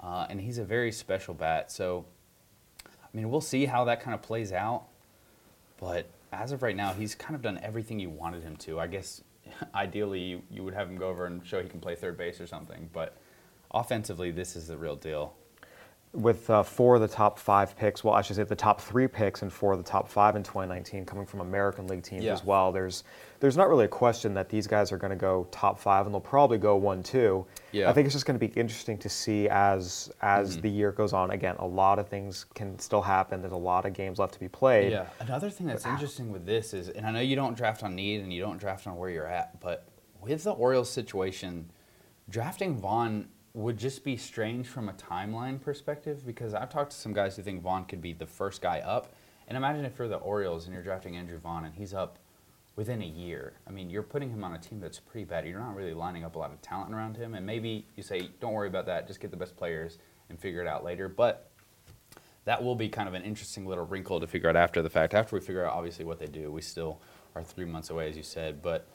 uh, 0.00 0.26
and 0.28 0.40
he's 0.40 0.58
a 0.58 0.64
very 0.64 0.92
special 0.92 1.34
bat. 1.34 1.72
So, 1.72 2.04
I 2.86 3.08
mean, 3.12 3.30
we'll 3.30 3.40
see 3.40 3.66
how 3.66 3.84
that 3.84 4.00
kind 4.00 4.14
of 4.14 4.22
plays 4.22 4.52
out. 4.52 4.84
But 5.78 6.06
as 6.32 6.52
of 6.52 6.62
right 6.62 6.76
now, 6.76 6.92
he's 6.92 7.14
kind 7.14 7.34
of 7.34 7.42
done 7.42 7.58
everything 7.62 7.98
you 7.98 8.10
wanted 8.10 8.42
him 8.42 8.56
to. 8.58 8.80
I 8.80 8.86
guess 8.86 9.22
ideally 9.74 10.20
you, 10.20 10.42
you 10.50 10.64
would 10.64 10.74
have 10.74 10.88
him 10.88 10.96
go 10.96 11.08
over 11.08 11.26
and 11.26 11.44
show 11.46 11.62
he 11.62 11.68
can 11.68 11.80
play 11.80 11.94
third 11.94 12.16
base 12.16 12.40
or 12.40 12.46
something. 12.46 12.88
But 12.92 13.16
offensively, 13.70 14.30
this 14.30 14.56
is 14.56 14.68
the 14.68 14.76
real 14.76 14.96
deal. 14.96 15.34
With 16.14 16.48
uh, 16.48 16.62
four 16.62 16.94
of 16.94 17.00
the 17.00 17.08
top 17.08 17.38
five 17.40 17.76
picks, 17.76 18.04
well, 18.04 18.14
I 18.14 18.22
should 18.22 18.36
say 18.36 18.44
the 18.44 18.54
top 18.54 18.80
three 18.80 19.08
picks 19.08 19.42
and 19.42 19.52
four 19.52 19.72
of 19.72 19.78
the 19.78 19.84
top 19.84 20.08
five 20.08 20.36
in 20.36 20.44
2019 20.44 21.04
coming 21.04 21.26
from 21.26 21.40
American 21.40 21.88
League 21.88 22.04
teams 22.04 22.22
Yeah. 22.24 22.32
as 22.32 22.44
well. 22.44 22.70
There's 22.72 23.02
there's 23.40 23.56
not 23.58 23.68
really 23.68 23.84
a 23.84 23.88
question 23.88 24.32
that 24.34 24.48
these 24.48 24.66
guys 24.66 24.90
are 24.92 24.96
going 24.96 25.10
to 25.10 25.16
go 25.16 25.46
top 25.50 25.78
five, 25.78 26.06
and 26.06 26.14
they'll 26.14 26.20
probably 26.20 26.56
go 26.56 26.76
one 26.76 27.02
two. 27.02 27.44
Yeah. 27.72 27.90
I 27.90 27.92
think 27.92 28.06
it's 28.06 28.14
just 28.14 28.24
going 28.26 28.38
to 28.38 28.46
be 28.46 28.52
interesting 28.58 28.96
to 28.98 29.08
see 29.08 29.48
as 29.48 30.10
as 30.22 30.52
Mm-hmm. 30.52 30.60
the 30.62 30.70
year 30.70 30.92
goes 30.92 31.12
on. 31.12 31.32
Again, 31.32 31.56
a 31.58 31.66
lot 31.66 31.98
of 31.98 32.08
things 32.08 32.46
can 32.54 32.78
still 32.78 33.02
happen. 33.02 33.40
There's 33.42 33.52
a 33.52 33.56
lot 33.56 33.84
of 33.84 33.92
games 33.92 34.18
left 34.20 34.34
to 34.34 34.40
be 34.40 34.48
played. 34.48 34.92
Yeah. 34.92 35.06
Another 35.20 35.50
thing 35.50 35.66
that's 35.66 35.84
interesting 35.84 36.30
with 36.32 36.46
this 36.46 36.72
is, 36.72 36.88
and 36.90 37.04
I 37.06 37.10
know 37.10 37.20
you 37.20 37.34
don't 37.36 37.56
draft 37.56 37.82
on 37.82 37.94
need 37.96 38.20
and 38.20 38.32
you 38.32 38.40
don't 38.40 38.58
draft 38.58 38.86
on 38.86 38.96
where 38.96 39.10
you're 39.10 39.26
at, 39.26 39.60
but 39.60 39.88
with 40.22 40.44
the 40.44 40.52
Orioles 40.52 40.88
situation, 40.90 41.70
drafting 42.30 42.76
Vaughn 42.76 43.28
would 43.54 43.78
just 43.78 44.02
be 44.02 44.16
strange 44.16 44.66
from 44.66 44.88
a 44.88 44.92
timeline 44.92 45.60
perspective 45.60 46.26
because 46.26 46.54
I've 46.54 46.70
talked 46.70 46.90
to 46.90 46.96
some 46.96 47.12
guys 47.12 47.36
who 47.36 47.42
think 47.42 47.62
Vaughn 47.62 47.84
could 47.84 48.02
be 48.02 48.12
the 48.12 48.26
first 48.26 48.60
guy 48.60 48.80
up. 48.80 49.14
And 49.46 49.56
imagine 49.56 49.84
if 49.84 49.98
you're 49.98 50.08
the 50.08 50.16
Orioles 50.16 50.64
and 50.64 50.74
you're 50.74 50.82
drafting 50.82 51.16
Andrew 51.16 51.38
Vaughn 51.38 51.64
and 51.64 51.74
he's 51.74 51.94
up 51.94 52.18
within 52.74 53.00
a 53.00 53.06
year. 53.06 53.52
I 53.68 53.70
mean, 53.70 53.90
you're 53.90 54.02
putting 54.02 54.30
him 54.30 54.42
on 54.42 54.54
a 54.54 54.58
team 54.58 54.80
that's 54.80 54.98
pretty 54.98 55.24
bad. 55.24 55.46
You're 55.46 55.60
not 55.60 55.76
really 55.76 55.94
lining 55.94 56.24
up 56.24 56.34
a 56.34 56.38
lot 56.38 56.52
of 56.52 56.60
talent 56.62 56.92
around 56.92 57.16
him. 57.16 57.34
And 57.34 57.46
maybe 57.46 57.86
you 57.94 58.02
say, 58.02 58.28
don't 58.40 58.52
worry 58.52 58.66
about 58.66 58.86
that, 58.86 59.06
just 59.06 59.20
get 59.20 59.30
the 59.30 59.36
best 59.36 59.56
players 59.56 59.98
and 60.28 60.38
figure 60.38 60.60
it 60.60 60.66
out 60.66 60.82
later. 60.82 61.08
But 61.08 61.48
that 62.46 62.62
will 62.62 62.74
be 62.74 62.88
kind 62.88 63.08
of 63.08 63.14
an 63.14 63.22
interesting 63.22 63.66
little 63.66 63.86
wrinkle 63.86 64.18
to 64.18 64.26
figure 64.26 64.48
out 64.48 64.56
after 64.56 64.82
the 64.82 64.90
fact. 64.90 65.14
After 65.14 65.36
we 65.36 65.40
figure 65.40 65.64
out 65.64 65.74
obviously 65.74 66.04
what 66.04 66.18
they 66.18 66.26
do, 66.26 66.50
we 66.50 66.60
still 66.60 67.00
are 67.36 67.44
three 67.44 67.64
months 67.64 67.90
away, 67.90 68.08
as 68.08 68.16
you 68.16 68.24
said. 68.24 68.62
But 68.62 68.88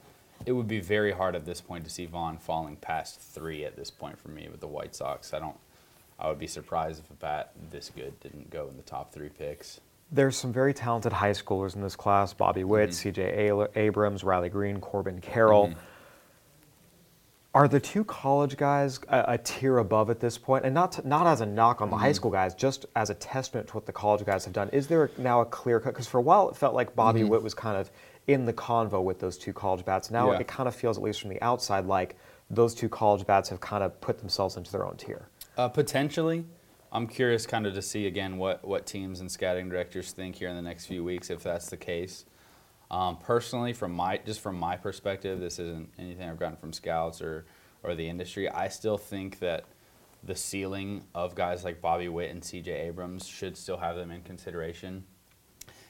it 0.46 0.52
would 0.52 0.68
be 0.68 0.80
very 0.80 1.12
hard 1.12 1.34
at 1.34 1.44
this 1.44 1.60
point 1.60 1.84
to 1.84 1.90
see 1.90 2.06
Vaughn 2.06 2.38
falling 2.38 2.76
past 2.76 3.20
three 3.20 3.64
at 3.64 3.76
this 3.76 3.90
point 3.90 4.18
for 4.18 4.28
me 4.28 4.48
with 4.50 4.60
the 4.60 4.66
White 4.66 4.94
Sox. 4.94 5.32
I 5.34 5.38
don't. 5.38 5.56
I 6.18 6.28
would 6.28 6.38
be 6.38 6.46
surprised 6.46 7.00
if 7.02 7.10
a 7.10 7.14
bat 7.14 7.52
this 7.70 7.90
good 7.94 8.18
didn't 8.20 8.50
go 8.50 8.68
in 8.68 8.76
the 8.76 8.82
top 8.82 9.12
three 9.12 9.30
picks. 9.30 9.80
There's 10.12 10.36
some 10.36 10.52
very 10.52 10.74
talented 10.74 11.12
high 11.12 11.30
schoolers 11.30 11.74
in 11.76 11.82
this 11.82 11.96
class: 11.96 12.32
Bobby 12.34 12.64
Witt, 12.64 12.90
Mm-hmm. 12.90 12.94
C.J. 12.94 13.68
Abrams, 13.76 14.24
Riley 14.24 14.48
Greene, 14.48 14.80
Corbin 14.80 15.20
Carroll. 15.20 15.68
Mm-hmm. 15.68 15.78
Are 17.52 17.66
the 17.66 17.80
two 17.80 18.04
college 18.04 18.56
guys 18.56 19.00
a, 19.08 19.24
a 19.32 19.38
tier 19.38 19.78
above 19.78 20.08
at 20.08 20.20
this 20.20 20.38
point? 20.38 20.64
And 20.64 20.72
not 20.72 20.92
to, 20.92 21.08
not 21.08 21.26
as 21.26 21.40
a 21.40 21.46
knock 21.46 21.80
on 21.80 21.90
the 21.90 21.96
Mm-hmm. 21.96 22.04
high 22.04 22.12
school 22.12 22.30
guys, 22.30 22.54
just 22.54 22.86
as 22.94 23.10
a 23.10 23.14
testament 23.14 23.66
to 23.68 23.74
what 23.74 23.86
the 23.86 23.92
college 23.92 24.24
guys 24.24 24.44
have 24.44 24.54
done. 24.54 24.68
Is 24.68 24.86
there 24.86 25.10
now 25.18 25.40
a 25.40 25.44
clear 25.44 25.80
cut? 25.80 25.92
Because 25.92 26.06
for 26.06 26.18
a 26.18 26.22
while 26.22 26.48
it 26.48 26.56
felt 26.56 26.74
like 26.74 26.94
Bobby 26.94 27.24
Witt 27.24 27.42
was 27.42 27.52
kind 27.54 27.76
of 27.76 27.90
in 28.28 28.44
the 28.44 28.52
convo 28.52 29.02
with 29.02 29.18
those 29.18 29.36
two 29.36 29.52
college 29.52 29.84
bats. 29.84 30.10
Now 30.12 30.26
Mm-hmm. 30.26 30.34
Yeah. 30.34 30.40
it 30.40 30.46
kind 30.48 30.68
of 30.68 30.76
feels, 30.76 30.96
at 30.96 31.02
least 31.02 31.20
from 31.20 31.30
the 31.30 31.42
outside, 31.42 31.86
like 31.86 32.16
those 32.50 32.72
two 32.72 32.88
college 32.88 33.26
bats 33.26 33.48
have 33.48 33.60
kind 33.60 33.82
of 33.82 34.00
put 34.00 34.18
themselves 34.20 34.56
into 34.56 34.70
their 34.70 34.86
own 34.86 34.96
tier. 34.96 35.26
Uh, 35.58 35.68
potentially. 35.68 36.44
I'm 36.92 37.06
curious 37.08 37.46
kind 37.46 37.66
of 37.66 37.74
to 37.74 37.82
see 37.82 38.06
again 38.06 38.36
what, 38.36 38.64
what 38.66 38.86
teams 38.86 39.18
and 39.20 39.30
scouting 39.30 39.68
directors 39.68 40.12
think 40.12 40.36
here 40.36 40.48
in 40.48 40.56
the 40.56 40.62
next 40.62 40.86
few 40.86 41.02
weeks 41.04 41.30
if 41.30 41.42
that's 41.42 41.68
the 41.68 41.76
case. 41.76 42.26
Um, 42.90 43.16
personally, 43.18 43.72
from 43.72 43.92
my 43.92 44.18
just 44.18 44.40
from 44.40 44.58
my 44.58 44.76
perspective, 44.76 45.38
this 45.38 45.58
isn't 45.58 45.90
anything 45.98 46.28
I've 46.28 46.38
gotten 46.38 46.56
from 46.56 46.72
scouts 46.72 47.22
or, 47.22 47.46
or 47.82 47.94
the 47.94 48.08
industry. 48.08 48.48
I 48.48 48.68
still 48.68 48.98
think 48.98 49.38
that 49.38 49.64
the 50.24 50.34
ceiling 50.34 51.04
of 51.14 51.34
guys 51.34 51.64
like 51.64 51.80
Bobby 51.80 52.08
Witt 52.08 52.30
and 52.30 52.44
C.J. 52.44 52.72
Abrams 52.72 53.26
should 53.26 53.56
still 53.56 53.78
have 53.78 53.96
them 53.96 54.10
in 54.10 54.22
consideration. 54.22 55.04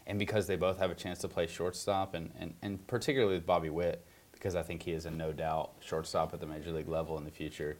And 0.06 0.18
because 0.18 0.46
they 0.46 0.56
both 0.56 0.78
have 0.78 0.90
a 0.90 0.94
chance 0.94 1.18
to 1.20 1.28
play 1.28 1.46
shortstop, 1.46 2.14
and, 2.14 2.30
and, 2.38 2.54
and 2.62 2.86
particularly 2.86 3.34
with 3.34 3.46
Bobby 3.46 3.70
Witt, 3.70 4.04
because 4.32 4.56
I 4.56 4.62
think 4.62 4.82
he 4.82 4.92
is 4.92 5.06
a 5.06 5.10
no 5.10 5.32
doubt 5.32 5.72
shortstop 5.80 6.32
at 6.34 6.40
the 6.40 6.46
major 6.46 6.72
league 6.72 6.88
level 6.88 7.18
in 7.18 7.24
the 7.24 7.30
future. 7.30 7.78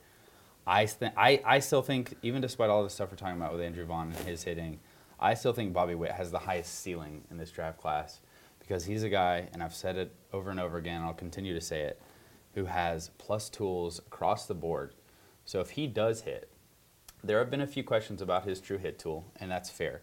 I, 0.66 0.86
th- 0.86 1.12
I, 1.16 1.40
I 1.44 1.58
still 1.60 1.82
think, 1.82 2.14
even 2.22 2.40
despite 2.40 2.70
all 2.70 2.82
the 2.82 2.90
stuff 2.90 3.10
we're 3.10 3.16
talking 3.16 3.36
about 3.36 3.52
with 3.52 3.60
Andrew 3.60 3.84
Vaughn 3.84 4.12
and 4.16 4.26
his 4.26 4.44
hitting, 4.44 4.78
I 5.18 5.34
still 5.34 5.52
think 5.52 5.72
Bobby 5.72 5.94
Witt 5.94 6.12
has 6.12 6.30
the 6.30 6.38
highest 6.38 6.80
ceiling 6.80 7.22
in 7.30 7.36
this 7.36 7.50
draft 7.50 7.78
class 7.78 8.20
because 8.70 8.84
he's 8.84 9.02
a 9.02 9.08
guy, 9.08 9.48
and 9.52 9.64
I've 9.64 9.74
said 9.74 9.96
it 9.96 10.14
over 10.32 10.48
and 10.48 10.60
over 10.60 10.78
again, 10.78 10.98
and 10.98 11.04
I'll 11.04 11.12
continue 11.12 11.52
to 11.54 11.60
say 11.60 11.80
it, 11.80 12.00
who 12.54 12.66
has 12.66 13.10
plus 13.18 13.48
tools 13.48 13.98
across 13.98 14.46
the 14.46 14.54
board. 14.54 14.94
So 15.44 15.58
if 15.58 15.70
he 15.70 15.88
does 15.88 16.20
hit, 16.20 16.48
there 17.24 17.40
have 17.40 17.50
been 17.50 17.62
a 17.62 17.66
few 17.66 17.82
questions 17.82 18.22
about 18.22 18.44
his 18.44 18.60
true 18.60 18.78
hit 18.78 18.96
tool, 18.96 19.24
and 19.40 19.50
that's 19.50 19.70
fair. 19.70 20.02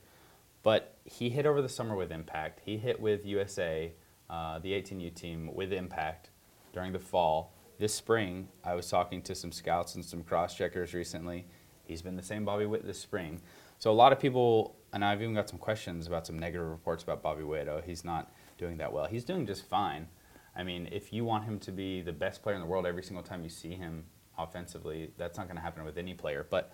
But 0.64 0.98
he 1.06 1.30
hit 1.30 1.46
over 1.46 1.62
the 1.62 1.70
summer 1.70 1.96
with 1.96 2.12
impact. 2.12 2.60
He 2.66 2.76
hit 2.76 3.00
with 3.00 3.26
USA, 3.26 3.94
uh, 4.30 4.60
the 4.60 4.74
18U 4.74 5.16
team, 5.16 5.50
with 5.56 5.72
impact 5.72 6.30
during 6.74 6.92
the 6.92 7.00
fall. 7.00 7.54
This 7.80 7.96
spring, 7.96 8.50
I 8.66 8.76
was 8.76 8.90
talking 8.90 9.22
to 9.22 9.34
some 9.34 9.54
scouts 9.54 9.96
and 9.96 10.04
some 10.04 10.24
cross 10.24 10.54
checkers 10.58 10.94
recently. 10.94 11.46
He's 11.86 12.02
been 12.02 12.18
the 12.18 12.22
same 12.22 12.44
Bobby 12.44 12.66
Witt 12.66 12.86
this 12.86 13.00
spring. 13.00 13.40
So 13.80 13.92
a 13.92 13.94
lot 13.94 14.12
of 14.12 14.20
people, 14.20 14.76
and 14.92 15.06
I've 15.06 15.22
even 15.22 15.36
got 15.36 15.48
some 15.48 15.58
questions 15.58 16.06
about 16.06 16.28
some 16.28 16.38
negative 16.38 16.68
reports 16.68 17.04
about 17.04 17.24
Bobby 17.24 17.44
Witt. 17.44 17.70
Oh, 17.70 17.82
he's 17.86 18.04
not 18.04 18.30
doing 18.58 18.78
that 18.78 18.92
well. 18.92 19.06
He's 19.06 19.24
doing 19.24 19.46
just 19.46 19.68
fine. 19.68 20.08
I 20.56 20.64
mean, 20.64 20.90
if 20.92 21.14
you 21.14 21.24
want 21.24 21.46
him 21.46 21.60
to 21.60 21.72
be 21.72 22.02
the 22.02 22.12
best 22.12 22.42
player 22.42 22.56
in 22.56 22.62
the 22.62 22.68
world 22.68 22.86
every 22.86 23.04
single 23.04 23.24
time 23.24 23.44
you 23.44 23.50
see 23.50 23.76
him 23.76 24.06
offensively, 24.38 25.12
that's 25.18 25.38
not 25.38 25.48
going 25.48 25.56
to 25.56 25.62
happen 25.62 25.84
with 25.84 25.98
any 25.98 26.14
player. 26.14 26.46
But 26.50 26.74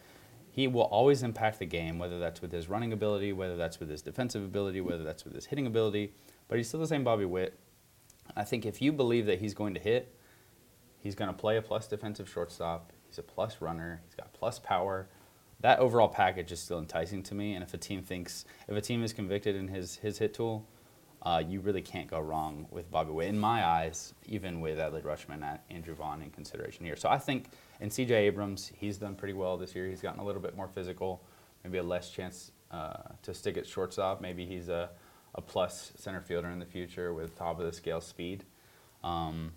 he 0.49 0.67
will 0.67 0.83
always 0.83 1.23
impact 1.23 1.59
the 1.59 1.65
game, 1.65 1.99
whether 1.99 2.19
that's 2.19 2.41
with 2.41 2.51
his 2.51 2.69
running 2.69 2.93
ability, 2.93 3.33
whether 3.33 3.57
that's 3.57 3.79
with 3.79 3.89
his 3.89 4.01
defensive 4.01 4.43
ability, 4.43 4.81
whether 4.81 5.03
that's 5.03 5.25
with 5.25 5.33
his 5.33 5.47
hitting 5.47 5.67
ability. 5.67 6.13
But 6.47 6.57
he's 6.57 6.67
still 6.67 6.79
the 6.79 6.87
same 6.87 7.03
Bobby 7.03 7.25
Witt. 7.25 7.59
I 8.35 8.43
think 8.43 8.65
if 8.65 8.81
you 8.81 8.93
believe 8.93 9.25
that 9.25 9.39
he's 9.39 9.53
going 9.53 9.73
to 9.73 9.79
hit, 9.79 10.15
he's 10.99 11.15
going 11.15 11.29
to 11.29 11.37
play 11.37 11.57
a 11.57 11.61
plus 11.61 11.87
defensive 11.87 12.29
shortstop. 12.29 12.93
He's 13.07 13.17
a 13.17 13.23
plus 13.23 13.61
runner. 13.61 14.01
He's 14.05 14.15
got 14.15 14.31
plus 14.33 14.59
power. 14.59 15.09
That 15.59 15.79
overall 15.79 16.07
package 16.07 16.51
is 16.51 16.59
still 16.59 16.79
enticing 16.79 17.23
to 17.23 17.35
me. 17.35 17.53
And 17.53 17.63
if 17.63 17.73
a 17.73 17.77
team 17.77 18.03
thinks, 18.03 18.45
if 18.67 18.77
a 18.77 18.81
team 18.81 19.03
is 19.03 19.11
convicted 19.11 19.55
in 19.55 19.67
his 19.67 19.97
his 19.97 20.19
hit 20.19 20.33
tool, 20.33 20.67
uh, 21.23 21.41
you 21.47 21.61
really 21.61 21.81
can't 21.81 22.09
go 22.09 22.19
wrong 22.19 22.67
with 22.69 22.91
Bobby 22.91 23.11
Witt. 23.11 23.29
In 23.29 23.39
my 23.39 23.65
eyes, 23.65 24.13
even 24.25 24.59
with 24.59 24.77
Adley 24.77 25.01
Rutschman 25.01 25.41
and 25.41 25.59
Andrew 25.69 25.95
Vaughn 25.95 26.21
in 26.21 26.29
consideration 26.29 26.85
here. 26.85 26.97
So 26.97 27.09
I 27.09 27.17
think, 27.17 27.47
and 27.79 27.89
CJ 27.89 28.11
Abrams, 28.11 28.71
he's 28.77 28.97
done 28.97 29.15
pretty 29.15 29.33
well 29.33 29.55
this 29.55 29.73
year. 29.73 29.87
He's 29.87 30.01
gotten 30.01 30.19
a 30.19 30.25
little 30.25 30.41
bit 30.41 30.55
more 30.55 30.67
physical, 30.67 31.23
maybe 31.63 31.77
a 31.77 31.83
less 31.83 32.09
chance 32.09 32.51
uh, 32.71 33.13
to 33.21 33.33
stick 33.33 33.55
at 33.55 33.65
shortstop. 33.65 34.19
Maybe 34.19 34.45
he's 34.45 34.67
a, 34.67 34.89
a 35.35 35.41
plus 35.41 35.93
center 35.95 36.19
fielder 36.19 36.49
in 36.49 36.59
the 36.59 36.65
future 36.65 37.13
with 37.13 37.37
top 37.37 37.57
of 37.57 37.65
the 37.65 37.71
scale 37.71 38.01
speed. 38.01 38.43
Um, 39.01 39.53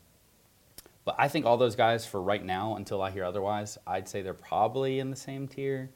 but 1.04 1.16
I 1.18 1.26
think 1.26 1.46
all 1.46 1.56
those 1.56 1.75
guys, 1.75 2.06
for 2.06 2.23
right 2.23 2.44
now, 2.44 2.76
until 2.76 3.02
I 3.02 3.11
hear 3.11 3.25
otherwise, 3.25 3.76
I'd 3.87 4.08
say 4.08 4.23
they're 4.23 4.35
probably 4.35 5.00
in 5.00 5.11
the 5.11 5.16
same 5.16 5.49
tier. 5.49 5.90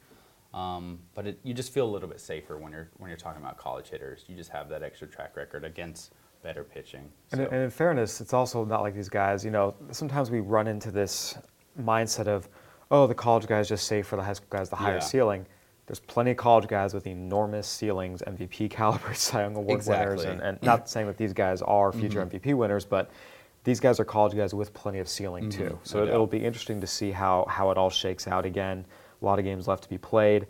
Um, 0.53 0.99
but 1.15 1.27
it, 1.27 1.39
you 1.45 1.55
just 1.55 1.73
feel 1.73 1.87
a 1.87 1.93
little 1.93 2.09
bit 2.09 2.21
safer 2.21 2.59
when 2.59 2.73
you're 2.73 2.91
when 2.97 3.09
you're 3.09 3.17
talking 3.17 3.41
about 3.43 3.57
college 3.57 3.89
hitters. 3.89 4.25
You 4.29 4.35
just 4.37 4.51
have 4.51 4.69
that 4.71 4.83
extra 4.83 5.07
track 5.07 5.37
record 5.37 5.65
against 5.65 6.13
better 6.43 6.65
pitching. 6.65 7.11
And, 7.33 7.41
So- 7.43 7.49
and 7.53 7.63
in 7.63 7.71
fairness, 7.71 8.21
it's 8.21 8.33
also 8.33 8.65
not 8.65 8.81
like 8.83 8.95
these 8.95 9.09
guys, 9.11 9.45
you 9.45 9.51
know, 9.51 9.75
sometimes 9.93 10.31
we 10.31 10.41
run 10.41 10.67
into 10.67 10.91
this 10.91 11.37
mindset 11.81 12.27
of, 12.27 12.49
oh, 12.91 13.07
the 13.07 13.15
college 13.15 13.47
guys 13.47 13.69
just 13.69 13.87
safe 13.87 14.07
for 14.07 14.17
the 14.17 14.23
high 14.23 14.33
school 14.33 14.49
guys, 14.51 14.69
the 14.71 14.77
higher 14.77 14.95
Yeah. 14.95 15.01
ceiling. 15.01 15.47
There's 15.87 16.01
plenty 16.01 16.31
of 16.33 16.37
college 16.37 16.67
guys 16.67 16.95
with 16.95 17.07
enormous 17.07 17.67
ceilings, 17.67 18.23
MVP 18.27 18.71
caliber 18.71 19.13
Cy 19.15 19.43
Young 19.43 19.55
Award 19.57 19.87
winners, 19.87 20.13
Exactly. 20.23 20.27
and, 20.29 20.41
and 20.41 20.63
not 20.63 20.89
saying 20.89 21.07
that 21.09 21.17
these 21.17 21.33
guys 21.33 21.63
are 21.63 21.93
future 21.93 22.25
MVP 22.25 22.55
winners, 22.55 22.85
but 22.85 23.11
these 23.65 23.79
guys 23.79 24.01
are 24.01 24.05
college 24.05 24.35
guys 24.35 24.55
with 24.55 24.73
plenty 24.73 24.99
of 25.01 25.09
ceiling 25.09 25.45
Mhm, 25.45 25.53
too. 25.53 25.79
So 25.83 25.99
no 25.99 26.05
it, 26.05 26.09
it'll 26.15 26.27
be 26.27 26.43
interesting 26.45 26.81
to 26.81 26.87
see 26.87 27.11
how 27.11 27.45
how 27.49 27.71
it 27.71 27.77
all 27.77 27.91
shakes 27.91 28.27
out. 28.27 28.47
Again, 28.47 28.87
a 29.21 29.25
lot 29.25 29.39
of 29.39 29.45
games 29.45 29.69
left 29.69 29.83
to 29.85 29.89
be 29.89 29.99
played. 29.99 30.47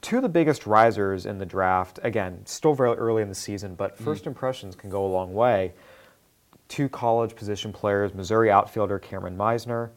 Two 0.00 0.16
of 0.16 0.22
the 0.22 0.28
biggest 0.28 0.66
risers 0.66 1.26
in 1.26 1.38
the 1.38 1.46
draft. 1.46 1.98
Again, 2.02 2.40
still 2.44 2.72
very 2.74 2.96
early 2.96 3.22
in 3.22 3.28
the 3.28 3.34
season, 3.34 3.74
but 3.74 3.94
Mm-hmm. 3.94 4.04
first 4.04 4.26
impressions 4.26 4.74
can 4.76 4.90
go 4.90 5.04
a 5.04 5.08
long 5.08 5.34
way. 5.34 5.72
Two 6.68 6.88
college 6.88 7.34
position 7.34 7.72
players: 7.72 8.14
Missouri 8.14 8.50
outfielder 8.50 8.98
Cameron 8.98 9.36
Misner, 9.36 9.90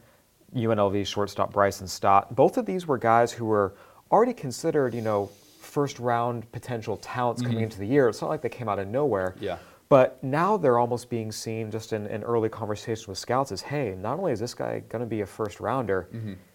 UNLV 0.56 1.06
shortstop 1.06 1.52
Bryson 1.52 1.86
Stott. 1.86 2.34
Both 2.34 2.56
of 2.56 2.66
these 2.66 2.86
were 2.86 2.98
guys 2.98 3.30
who 3.32 3.44
were 3.44 3.74
already 4.10 4.32
considered, 4.32 4.94
you 4.94 5.02
know, 5.02 5.30
first 5.60 5.98
round 5.98 6.50
potential 6.52 6.96
talents 6.96 7.40
coming 7.42 7.60
into 7.60 7.78
the 7.78 7.86
year. 7.86 8.08
It's 8.08 8.20
not 8.20 8.28
like 8.30 8.42
they 8.42 8.48
came 8.48 8.68
out 8.68 8.78
of 8.78 8.88
nowhere. 8.88 9.32
Mm-hmm. 9.36 9.44
Yeah. 9.44 9.58
But 9.88 10.22
now 10.24 10.56
they're 10.56 10.78
almost 10.78 11.10
being 11.10 11.30
seen 11.30 11.70
just 11.70 11.92
in, 11.92 12.06
in 12.06 12.22
early 12.22 12.48
conversation 12.48 13.04
with 13.08 13.18
scouts 13.18 13.52
as, 13.52 13.60
hey, 13.60 13.94
not 13.94 14.18
only 14.18 14.32
is 14.32 14.40
this 14.40 14.54
guy 14.54 14.80
going 14.88 15.00
to 15.00 15.06
be 15.06 15.20
a 15.20 15.26
first 15.26 15.60
rounder, 15.60 16.08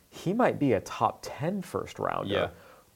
he 0.09 0.33
might 0.33 0.59
be 0.59 0.73
a 0.73 0.79
top 0.81 1.19
10 1.21 1.61
first 1.61 1.99
rounder. 1.99 2.33
Yeah. 2.33 2.49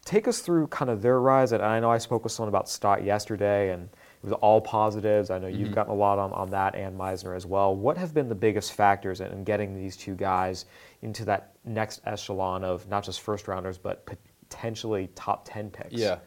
Take 0.03 0.27
us 0.27 0.39
through 0.39 0.67
kind 0.67 0.89
of 0.89 1.01
their 1.01 1.19
rise. 1.19 1.51
And 1.51 1.61
I 1.61 1.79
know 1.79 1.91
I 1.91 1.99
spoke 1.99 2.23
with 2.23 2.33
someone 2.33 2.49
about 2.49 2.67
Stott 2.67 3.03
yesterday, 3.03 3.71
and 3.71 3.83
it 3.83 4.23
was 4.23 4.33
all 4.33 4.59
positives. 4.59 5.29
I 5.29 5.37
know 5.37 5.47
you've 5.47 5.75
gotten 5.75 5.91
a 5.91 5.95
lot 5.95 6.17
on, 6.17 6.31
on 6.33 6.49
that 6.49 6.75
and 6.75 6.97
Misner 6.97 7.35
as 7.35 7.45
well. 7.45 7.75
What 7.75 7.97
have 7.97 8.13
been 8.13 8.27
the 8.27 8.35
biggest 8.35 8.73
factors 8.73 9.21
in, 9.21 9.27
in 9.27 9.43
getting 9.43 9.75
these 9.75 9.95
two 9.95 10.15
guys 10.15 10.65
into 11.03 11.23
that 11.25 11.53
next 11.65 12.01
echelon 12.05 12.63
of 12.63 12.87
not 12.87 13.03
just 13.03 13.21
first 13.21 13.47
rounders, 13.47 13.77
but 13.77 14.07
potentially 14.49 15.09
top 15.13 15.43
10 15.45 15.69
picks? 15.69 15.93
Yeah. 15.93 16.17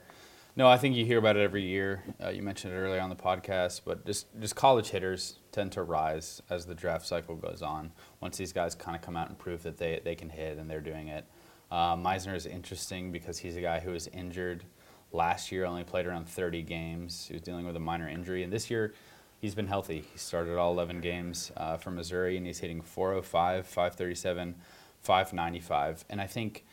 No, 0.56 0.68
I 0.68 0.76
think 0.76 0.94
you 0.94 1.04
hear 1.04 1.18
about 1.18 1.36
it 1.36 1.42
every 1.42 1.64
year. 1.64 2.04
Uh, 2.22 2.28
you 2.28 2.42
mentioned 2.42 2.72
it 2.72 2.76
earlier 2.76 3.00
on 3.00 3.10
the 3.10 3.16
podcast, 3.16 3.80
but 3.84 4.06
just 4.06 4.26
just 4.38 4.54
college 4.54 4.88
hitters 4.88 5.40
tend 5.54 5.73
to 5.73 5.82
rise 5.82 6.42
as 6.50 6.66
the 6.66 6.75
draft 6.75 7.06
cycle 7.06 7.37
goes 7.37 7.62
on. 7.62 7.92
Once 8.20 8.37
these 8.37 8.52
guys 8.52 8.75
kind 8.75 8.96
of 8.96 9.02
come 9.02 9.16
out 9.16 9.28
and 9.28 9.38
prove 9.38 9.62
that 9.62 9.78
they, 9.78 10.00
they 10.04 10.14
can 10.14 10.28
hit 10.28 10.58
and 10.58 10.68
they're 10.68 10.80
doing 10.80 11.08
it. 11.08 11.25
Uh, 11.70 11.96
Misner 11.96 12.34
is 12.34 12.46
interesting 12.46 13.12
because 13.12 13.38
he's 13.38 13.56
a 13.56 13.61
guy 13.61 13.80
who 13.80 13.92
was 13.92 14.08
injured 14.08 14.64
last 15.12 15.52
year, 15.52 15.64
only 15.64 15.84
played 15.84 16.06
around 16.06 16.28
30 16.28 16.62
games. 16.62 17.26
He 17.28 17.34
was 17.34 17.42
dealing 17.42 17.66
with 17.66 17.76
a 17.76 17.80
minor 17.80 18.08
injury, 18.08 18.42
and 18.42 18.52
this 18.52 18.70
year 18.70 18.94
he's 19.40 19.54
been 19.54 19.66
healthy. 19.66 20.04
He 20.12 20.18
started 20.18 20.58
all 20.58 20.73
11 20.73 21.00
games 21.00 21.52
uh, 21.56 21.76
for 21.76 21.90
Missouri, 21.90 22.37
and 22.37 22.46
he's 22.46 22.58
hitting 22.58 22.82
405, 22.82 23.66
537, 23.66 24.56
595. 25.02 26.04
And 26.11 26.20
I 26.20 26.26
think 26.26 26.64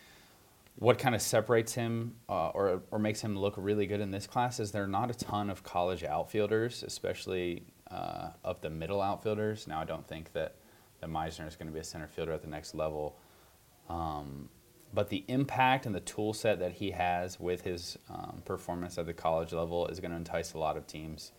what 0.78 0.98
kind 0.98 1.14
of 1.14 1.22
separates 1.22 1.74
him 1.74 2.16
uh, 2.28 2.50
or, 2.50 2.82
or 2.90 2.98
makes 2.98 3.22
him 3.22 3.38
look 3.38 3.54
really 3.58 3.86
good 3.86 4.02
in 4.02 4.10
this 4.10 4.26
class 4.26 4.60
is 4.60 4.72
there 4.72 4.84
are 4.84 4.88
not 4.88 5.12
a 5.12 5.14
ton 5.14 5.50
of 5.50 5.64
college 5.64 6.04
outfielders, 6.04 6.84
especially 6.84 7.64
uh, 7.92 8.30
up 8.46 8.62
the 8.62 8.70
middle 8.70 9.02
outfielders. 9.02 9.68
Now, 9.68 9.80
I 9.82 9.86
don't 9.86 10.08
think 10.08 10.34
that, 10.34 10.56
that 11.00 11.10
Misner 11.10 11.48
is 11.48 11.56
going 11.56 11.68
to 11.68 11.74
be 11.74 11.80
a 11.80 11.84
center 11.84 12.08
fielder 12.08 12.32
at 12.32 12.42
the 12.42 12.50
next 12.50 12.74
level. 12.74 13.18
Um, 13.90 14.50
but 14.94 15.10
the 15.10 15.24
impact 15.28 15.86
and 15.86 15.96
the 15.96 16.02
tool 16.02 16.34
set 16.34 16.60
that 16.60 16.74
he 16.74 16.92
has 16.92 17.40
with 17.40 17.62
his 17.62 17.98
um, 18.10 18.42
performance 18.46 18.98
at 18.98 19.06
the 19.06 19.14
college 19.14 19.54
level 19.54 19.88
is 19.88 20.00
going 20.00 20.12
to 20.12 20.18
entice 20.18 20.54
a 20.54 20.58
lot 20.58 20.78
of 20.78 20.86
teams. 20.88 21.32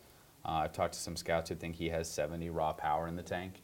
Uh, 0.45 0.53
I've 0.53 0.73
talked 0.73 0.95
to 0.95 1.01
some 1.01 1.17
scouts 1.17 1.51
who 1.51 1.55
think 1.55 1.77
he 1.77 1.91
has 1.91 2.11
70 2.11 2.51
raw 2.51 2.73
power 2.73 3.07
in 3.09 3.17
the 3.17 3.23
tank. 3.23 3.63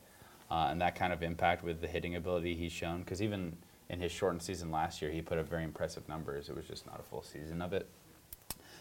Uh, 0.51 0.69
and 0.71 0.81
that 0.81 0.95
kind 0.95 1.13
of 1.13 1.23
impact 1.23 1.63
with 1.63 1.81
the 1.81 1.87
hitting 1.87 2.17
ability 2.17 2.55
he's 2.55 2.73
shown, 2.73 3.01
because 3.01 3.21
even 3.21 3.57
in 3.91 4.01
his 4.01 4.11
shortened 4.11 4.43
season 4.43 4.71
last 4.71 5.03
year, 5.03 5.11
he 5.11 5.21
put 5.21 5.39
up 5.39 5.49
very 5.49 5.65
impressive 5.65 6.09
numbers. 6.09 6.49
It 6.49 6.57
was 6.57 6.67
just 6.67 6.87
not 6.87 7.01
a 7.01 7.03
full 7.03 7.23
season 7.23 7.61
of 7.61 7.73
it. 7.73 7.89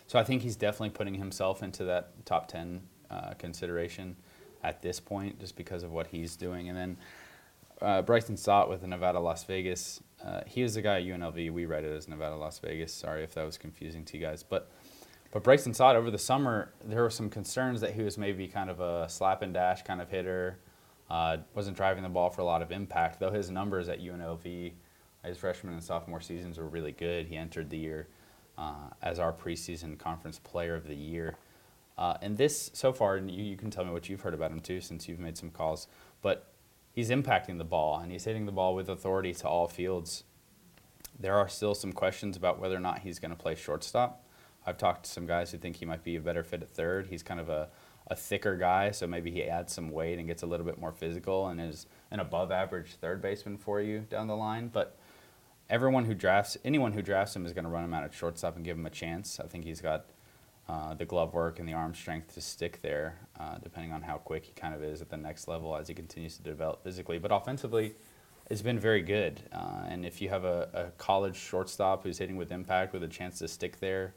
So 0.08 0.18
I 0.18 0.24
think 0.24 0.42
he's 0.42 0.56
definitely 0.56 0.92
putting 0.92 1.16
himself 1.16 1.62
into 1.62 1.84
that 1.86 2.26
top 2.26 2.48
10 2.48 2.82
uh, 3.10 3.34
consideration 3.38 4.16
at 4.64 4.82
this 4.82 5.00
point, 5.00 5.40
just 5.40 5.56
because 5.56 5.84
of 5.84 5.92
what 5.92 6.08
he's 6.08 6.36
doing. 6.36 6.70
And 6.70 6.78
then 6.78 6.98
uh, 7.82 8.02
Bryson 8.02 8.38
Stott 8.38 8.70
with 8.70 8.82
the 8.82 8.88
Nevada 8.88 9.20
Las 9.20 9.44
Vegas. 9.44 10.02
Uh, 10.24 10.42
he 10.48 10.64
was 10.64 10.74
the 10.74 10.82
guy 10.82 10.98
at 10.98 11.04
UNLV. 11.04 11.52
We 11.52 11.66
read 11.66 11.84
it 11.84 11.96
as 11.96 12.08
Nevada 12.08 12.36
Las 12.36 12.60
Vegas. 12.60 12.94
Sorry 12.94 13.24
if 13.24 13.34
that 13.36 13.46
was 13.46 13.58
confusing 13.58 14.04
to 14.06 14.18
you 14.18 14.26
guys, 14.26 14.44
but 14.44 14.72
but 15.32 15.44
Bryson 15.44 15.74
Stott 15.74 15.96
over 15.96 16.10
the 16.10 16.18
summer, 16.18 16.72
there 16.86 17.02
were 17.02 17.10
some 17.10 17.30
concerns 17.30 17.82
that 17.82 17.94
he 17.94 18.02
was 18.02 18.18
maybe 18.18 18.48
kind 18.48 18.70
of 18.70 18.80
a 18.80 19.08
slap 19.10 19.42
and 19.42 19.54
dash 19.54 19.84
kind 19.84 20.02
of 20.02 20.10
hitter. 20.10 20.58
Uh, 21.10 21.38
wasn't 21.54 21.76
driving 21.76 22.04
the 22.04 22.10
ball 22.10 22.30
for 22.30 22.42
a 22.42 22.46
lot 22.46 22.62
of 22.62 22.72
impact, 22.72 23.20
though 23.20 23.32
his 23.32 23.50
numbers 23.50 23.88
at 23.90 24.00
UNLV, 24.00 24.72
his 25.24 25.38
freshman 25.38 25.74
and 25.74 25.84
sophomore 25.84 26.22
seasons 26.22 26.58
were 26.58 26.68
really 26.68 26.92
good. 26.92 27.28
He 27.28 27.36
entered 27.36 27.70
the 27.70 27.78
year 27.78 28.08
uh, 28.58 28.90
as 29.02 29.20
our 29.20 29.34
preseason 29.34 29.98
conference 29.98 30.40
player 30.40 30.76
of 30.76 30.88
the 30.88 30.96
year. 30.96 31.38
Uh, 31.98 32.16
and 32.22 32.38
this, 32.38 32.70
so 32.74 32.94
far, 32.94 33.16
and 33.16 33.32
you, 33.32 33.44
you 33.44 33.58
can 33.58 33.72
tell 33.72 33.84
me 33.84 33.92
what 33.92 34.08
you've 34.08 34.22
heard 34.22 34.34
about 34.34 34.52
him 34.52 34.60
too, 34.60 34.82
since 34.82 35.08
you've 35.08 35.20
made 35.20 35.38
some 35.38 35.50
calls, 35.50 35.88
but 36.22 36.52
he's 36.92 37.10
impacting 37.10 37.58
the 37.58 37.64
ball 37.64 38.00
and 38.00 38.12
he's 38.12 38.26
hitting 38.26 38.46
the 38.46 38.52
ball 38.52 38.76
with 38.76 38.90
authority 38.90 39.34
to 39.34 39.48
all 39.48 39.68
fields. 39.68 40.24
There 41.20 41.36
are 41.36 41.50
still 41.50 41.74
some 41.74 41.92
questions 41.92 42.38
about 42.38 42.60
whether 42.60 42.76
or 42.76 42.80
not 42.80 43.00
he's 43.00 43.20
going 43.20 43.32
to 43.32 43.38
play 43.38 43.56
shortstop. 43.56 44.24
I've 44.66 44.78
talked 44.78 45.06
to 45.06 45.12
some 45.12 45.26
guys 45.26 45.52
who 45.52 45.58
think 45.58 45.78
he 45.78 45.86
might 45.86 46.04
be 46.04 46.16
a 46.16 46.22
better 46.22 46.44
fit 46.44 46.62
at 46.62 46.70
third. 46.70 47.08
He's 47.08 47.24
kind 47.24 47.40
of 47.40 47.50
a, 47.50 47.70
a 48.08 48.16
thicker 48.16 48.58
guy, 48.58 48.92
so 48.92 49.08
maybe 49.08 49.32
he 49.32 49.44
adds 49.44 49.74
some 49.74 49.90
weight 49.90 50.20
and 50.20 50.28
gets 50.28 50.44
a 50.44 50.46
little 50.46 50.66
bit 50.66 50.78
more 50.78 50.92
physical 50.92 51.48
and 51.48 51.60
is 51.60 51.88
an 52.12 52.20
above 52.20 52.52
average 52.52 52.96
third 53.00 53.22
baseman 53.22 53.58
for 53.58 53.82
you 53.82 54.02
down 54.02 54.28
the 54.28 54.36
line. 54.36 54.68
But 54.68 54.98
everyone 55.70 56.06
who 56.06 56.14
drafts, 56.14 56.58
anyone 56.66 56.92
who 56.94 57.02
drafts 57.02 57.36
him 57.36 57.46
is 57.46 57.54
going 57.54 57.64
to 57.64 57.70
run 57.72 57.86
him 57.86 57.94
out 57.94 58.04
at 58.04 58.14
shortstop 58.14 58.56
and 58.56 58.66
give 58.66 58.78
him 58.78 58.86
a 58.86 58.92
chance. 58.92 59.40
I 59.40 59.48
think 59.48 59.64
he's 59.64 59.82
got 59.82 60.06
uh, 60.70 60.94
the 60.94 61.06
glove 61.06 61.34
work 61.34 61.60
and 61.60 61.68
the 61.68 61.74
arm 61.74 61.94
strength 61.94 62.34
to 62.34 62.42
stick 62.42 62.82
there, 62.82 63.20
uh, 63.40 63.58
depending 63.60 63.94
on 63.94 64.02
how 64.02 64.18
quick 64.18 64.46
he 64.46 64.52
kind 64.52 64.74
of 64.74 64.84
is 64.84 65.02
at 65.02 65.10
the 65.10 65.18
next 65.18 65.48
level 65.48 65.76
as 65.76 65.88
he 65.88 65.94
continues 65.94 66.36
to 66.38 66.44
develop 66.44 66.84
physically. 66.84 67.18
But 67.18 67.32
offensively, 67.32 67.96
it's 68.50 68.62
been 68.62 68.80
very 68.80 69.02
good. 69.02 69.42
Uh, 69.54 69.86
and 69.88 70.06
if 70.06 70.22
you 70.22 70.30
have 70.30 70.44
a, 70.44 70.70
a 70.74 70.84
college 70.98 71.38
shortstop 71.38 72.04
who's 72.04 72.18
hitting 72.18 72.36
with 72.36 72.52
impact 72.52 72.94
with 72.94 73.04
a 73.04 73.08
chance 73.08 73.40
to 73.40 73.48
stick 73.48 73.80
there 73.80 74.14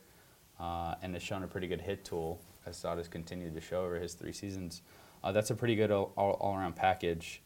uh, 0.58 0.96
and 1.02 1.14
has 1.14 1.22
shown 1.22 1.44
a 1.44 1.46
pretty 1.46 1.68
good 1.68 1.80
hit 1.80 2.04
tool, 2.04 2.40
as 2.66 2.76
Stott 2.76 2.98
has 2.98 3.08
continued 3.08 3.54
to 3.54 3.60
show 3.60 3.84
over 3.84 3.96
his 3.96 4.14
three 4.14 4.32
seasons, 4.32 4.82
uh, 5.22 5.32
that's 5.32 5.50
a 5.50 5.54
pretty 5.54 5.76
good 5.76 5.90
all, 5.90 6.12
all, 6.16 6.32
all 6.32 6.56
around 6.56 6.74
package. 6.74 7.42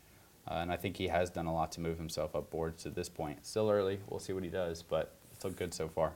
And 0.46 0.70
I 0.70 0.76
think 0.76 0.96
he 0.96 1.08
has 1.08 1.30
done 1.30 1.46
a 1.46 1.54
lot 1.54 1.72
to 1.72 1.80
move 1.80 1.96
himself 1.98 2.34
up 2.36 2.50
boards 2.50 2.82
to 2.82 2.90
this 2.90 3.08
point. 3.08 3.46
Still 3.46 3.70
early, 3.70 4.00
we'll 4.08 4.20
see 4.20 4.34
what 4.34 4.44
he 4.44 4.50
does, 4.50 4.82
but 4.82 5.14
it's 5.32 5.44
looked 5.44 5.56
good 5.56 5.72
so 5.72 5.88
far. 5.88 6.12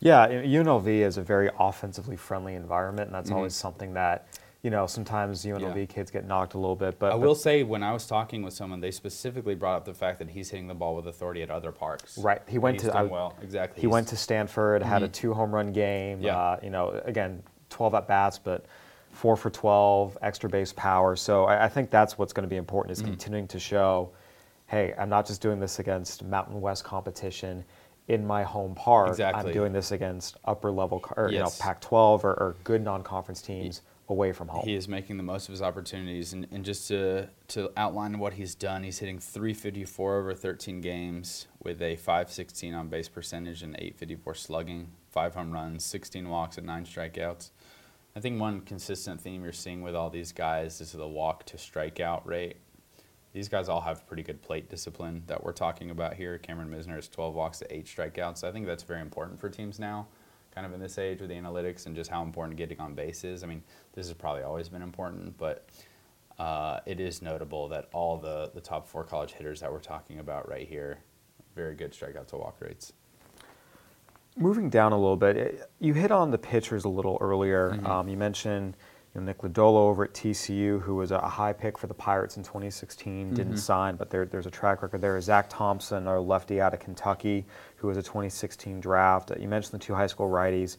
Yeah, 0.00 0.26
UNLV 0.28 0.86
is 0.88 1.16
a 1.16 1.22
very 1.22 1.48
offensively 1.58 2.16
friendly 2.16 2.54
environment, 2.54 3.08
and 3.08 3.14
that's 3.14 3.30
Mhm. 3.30 3.36
always 3.36 3.54
something 3.54 3.94
that, 3.94 4.26
you 4.62 4.70
know, 4.70 4.86
sometimes 4.86 5.44
UNLV 5.46 5.80
Yeah. 5.80 5.86
kids 5.86 6.10
get 6.10 6.26
knocked 6.26 6.54
a 6.54 6.58
little 6.58 6.74
bit. 6.76 6.98
But 6.98 7.08
I 7.08 7.10
but- 7.12 7.20
will 7.20 7.34
say, 7.34 7.62
when 7.62 7.82
I 7.82 7.92
was 7.92 8.06
talking 8.06 8.42
with 8.42 8.52
someone, 8.52 8.80
they 8.80 8.90
specifically 8.90 9.54
brought 9.54 9.76
up 9.76 9.84
the 9.84 9.94
fact 9.94 10.18
that 10.18 10.30
he's 10.30 10.50
hitting 10.50 10.66
the 10.66 10.74
ball 10.74 10.96
with 10.96 11.06
authority 11.06 11.42
at 11.42 11.50
other 11.50 11.70
parks. 11.72 12.18
Right. 12.18 12.42
He 12.46 12.58
went 12.58 12.80
to 12.80 12.92
I- 12.96 13.02
well. 13.04 13.34
Exactly. 13.42 13.76
He 13.76 13.86
He's- 13.86 13.92
went 13.92 14.08
to 14.08 14.16
Stanford, 14.16 14.82
had 14.82 15.02
a 15.02 15.08
Mhm. 15.08 15.12
two 15.12 15.34
home 15.34 15.54
run 15.54 15.72
game. 15.72 16.20
Yeah. 16.20 16.36
Uh, 16.36 16.56
you 16.62 16.70
know, 16.70 17.00
again, 17.04 17.42
12 17.70 17.94
at 17.94 18.06
bats, 18.08 18.38
but 18.38 18.64
four 19.12 19.36
for 19.36 19.50
12, 19.50 20.16
extra 20.22 20.48
base 20.48 20.72
power. 20.72 21.14
So 21.16 21.44
I, 21.44 21.64
I 21.64 21.68
think 21.68 21.90
that's 21.90 22.18
what's 22.18 22.32
going 22.32 22.44
to 22.44 22.50
be 22.50 22.56
important 22.56 22.96
Mm-hmm. 22.96 23.04
is 23.04 23.10
continuing 23.10 23.46
to 23.48 23.58
show, 23.58 24.10
hey, 24.66 24.94
I'm 24.98 25.10
not 25.10 25.26
just 25.26 25.42
doing 25.42 25.60
this 25.60 25.78
against 25.78 26.24
Mountain 26.24 26.60
West 26.60 26.82
competition 26.84 27.62
in 28.08 28.26
my 28.26 28.42
home 28.42 28.74
park. 28.74 29.08
Exactly. 29.08 29.50
I'm 29.50 29.52
doing 29.52 29.72
this 29.72 29.92
against 29.92 30.36
upper 30.44 30.70
level, 30.70 31.02
or, 31.16 31.30
you 31.30 31.38
know, 31.38 31.50
Pac-12 31.58 32.24
or, 32.24 32.32
or 32.32 32.56
good 32.64 32.82
non-conference 32.82 33.42
teams 33.42 33.82
away 34.08 34.32
from 34.32 34.48
home. 34.48 34.64
He 34.64 34.74
is 34.74 34.88
making 34.88 35.16
the 35.16 35.22
most 35.22 35.48
of 35.48 35.52
his 35.52 35.62
opportunities, 35.62 36.32
and, 36.32 36.46
and 36.50 36.64
just 36.64 36.88
to 36.88 37.28
to 37.48 37.70
outline 37.76 38.18
what 38.18 38.34
he's 38.34 38.54
done, 38.54 38.82
he's 38.82 38.98
hitting 38.98 39.18
354 39.18 40.18
over 40.18 40.34
13 40.34 40.80
games 40.80 41.46
with 41.62 41.82
a 41.82 41.96
516 41.96 42.74
on 42.74 42.88
base 42.88 43.08
percentage 43.08 43.62
and 43.62 43.74
854 43.74 44.34
slugging, 44.34 44.88
five 45.10 45.34
home 45.34 45.52
runs, 45.52 45.84
16 45.84 46.28
walks, 46.28 46.58
and 46.58 46.66
nine 46.66 46.84
strikeouts. 46.84 47.50
I 48.14 48.20
think 48.20 48.40
one 48.40 48.60
consistent 48.60 49.20
theme 49.20 49.42
you're 49.42 49.52
seeing 49.52 49.80
with 49.80 49.94
all 49.94 50.10
these 50.10 50.32
guys 50.32 50.80
is 50.80 50.92
the 50.92 51.08
walk 51.08 51.44
to 51.46 51.56
strikeout 51.56 52.26
rate. 52.26 52.56
These 53.32 53.48
guys 53.48 53.68
all 53.68 53.80
have 53.80 54.06
pretty 54.06 54.22
good 54.22 54.42
plate 54.42 54.68
discipline 54.68 55.22
that 55.26 55.42
we're 55.42 55.52
talking 55.52 55.90
about 55.90 56.14
here. 56.14 56.36
Cameron 56.38 56.68
Misner 56.68 56.96
has 56.96 57.08
12 57.08 57.34
walks 57.34 57.58
to 57.60 57.74
eight 57.74 57.86
strikeouts. 57.86 58.44
I 58.44 58.52
think 58.52 58.66
that's 58.66 58.82
very 58.82 59.00
important 59.00 59.40
for 59.40 59.48
teams 59.48 59.78
now, 59.78 60.06
kind 60.54 60.66
of 60.66 60.74
in 60.74 60.80
this 60.80 60.98
age 60.98 61.20
with 61.20 61.30
the 61.30 61.36
analytics 61.36 61.86
and 61.86 61.96
just 61.96 62.10
how 62.10 62.22
important 62.22 62.58
getting 62.58 62.78
on 62.78 62.94
base 62.94 63.24
is. 63.24 63.42
I 63.42 63.46
mean, 63.46 63.62
this 63.94 64.06
has 64.08 64.14
probably 64.14 64.42
always 64.42 64.68
been 64.68 64.82
important, 64.82 65.38
but 65.38 65.66
uh, 66.38 66.80
it 66.84 67.00
is 67.00 67.22
notable 67.22 67.68
that 67.68 67.88
all 67.92 68.18
the, 68.18 68.50
the 68.54 68.60
top 68.60 68.86
four 68.86 69.02
college 69.02 69.32
hitters 69.32 69.60
that 69.60 69.72
we're 69.72 69.78
talking 69.78 70.18
about 70.18 70.46
right 70.48 70.68
here, 70.68 70.98
very 71.54 71.74
good 71.74 71.92
strikeout 71.92 72.26
to 72.28 72.36
walk 72.36 72.56
rates. 72.60 72.92
Moving 74.36 74.68
down 74.68 74.92
a 74.92 74.96
little 74.96 75.16
bit, 75.16 75.36
eh, 75.36 75.64
you 75.78 75.94
hit 75.94 76.10
on 76.10 76.30
the 76.30 76.38
pitchers 76.38 76.84
a 76.84 76.88
little 76.88 77.16
earlier. 77.20 77.70
Mm-hmm. 77.70 77.86
Um, 77.86 78.08
you 78.08 78.16
mentioned 78.16 78.76
you 79.14 79.20
know, 79.20 79.26
Nick 79.26 79.38
Lodolo 79.38 79.76
over 79.90 80.04
at 80.04 80.14
TCU, 80.14 80.80
who 80.80 80.94
was 80.96 81.10
a 81.10 81.20
high 81.20 81.52
pick 81.52 81.76
for 81.76 81.86
the 81.86 81.94
Pirates 81.94 82.36
in 82.36 82.42
2016, 82.42 83.26
Mm-hmm. 83.26 83.34
didn't 83.34 83.56
sign, 83.58 83.96
but 83.96 84.10
there, 84.10 84.24
there's 84.24 84.46
a 84.46 84.50
track 84.50 84.82
record 84.82 85.00
there. 85.00 85.20
Zack 85.20 85.46
Thompson, 85.50 86.06
our 86.06 86.20
lefty 86.20 86.60
out 86.60 86.72
of 86.74 86.80
Kentucky, 86.80 87.44
who 87.76 87.88
was 87.88 87.96
a 87.96 88.02
2016 88.02 88.80
draft. 88.80 89.30
You 89.38 89.48
mentioned 89.48 89.78
the 89.80 89.84
two 89.84 89.94
high 89.94 90.06
school 90.06 90.28
righties. 90.30 90.76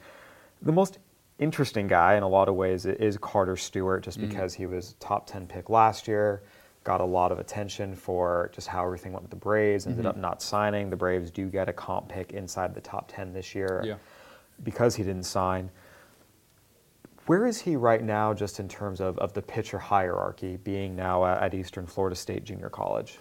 The 0.62 0.72
most 0.72 0.98
interesting 1.40 1.88
guy 1.88 2.16
in 2.16 2.24
a 2.24 2.28
lot 2.28 2.48
of 2.50 2.56
ways 2.56 2.86
is 2.86 3.18
Carter 3.18 3.56
Stewart, 3.58 4.04
just 4.04 4.18
Mm-hmm. 4.20 4.30
because 4.30 4.54
he 4.54 4.66
was 4.66 4.94
top 5.00 5.28
10 5.28 5.48
pick 5.48 5.70
last 5.70 6.08
year. 6.08 6.42
got 6.84 7.00
a 7.02 7.06
lot 7.06 7.32
of 7.32 7.40
attention 7.40 7.96
for 7.96 8.50
just 8.54 8.68
how 8.68 8.84
everything 8.84 9.14
went 9.14 9.24
with 9.24 9.30
the 9.32 9.38
Braves. 9.38 9.86
Ended 9.88 10.00
Mm-hmm. 10.02 10.08
up 10.10 10.18
not 10.18 10.42
signing. 10.42 10.90
The 10.90 10.96
Braves 10.98 11.32
do 11.32 11.48
get 11.50 11.70
a 11.70 11.74
comp 11.74 12.10
pick 12.10 12.34
inside 12.34 12.74
the 12.74 12.82
top 12.82 13.06
10 13.14 13.32
this 13.32 13.56
year 13.56 13.82
Yeah. 13.86 13.96
because 14.64 14.96
he 14.96 15.04
didn't 15.04 15.24
sign. 15.24 15.70
Where 17.26 17.48
is 17.48 17.62
he 17.62 17.76
right 17.78 18.04
now, 18.04 18.34
just 18.34 18.60
in 18.60 18.68
terms 18.68 19.00
of, 19.00 19.18
of 19.18 19.34
the 19.34 19.42
pitcher 19.42 19.80
hierarchy, 19.80 20.58
being 20.58 20.96
now 20.96 21.26
at, 21.26 21.54
Eastern 21.54 21.86
Florida 21.86 22.16
State 22.16 22.44
Junior 22.44 22.70
College? 22.70 23.18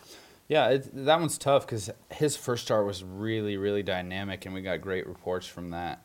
Yeah, 0.49 0.69
it, 0.71 0.91
that 1.07 1.21
one's 1.21 1.39
tough 1.39 1.65
because 1.65 1.89
his 2.11 2.37
first 2.37 2.65
start 2.65 2.85
was 2.85 3.05
really, 3.05 3.57
really 3.57 3.85
dynamic, 3.85 4.45
and 4.45 4.55
we 4.55 4.61
got 4.61 4.81
great 4.81 5.07
reports 5.07 5.47
from 5.47 5.71
that. 5.71 6.05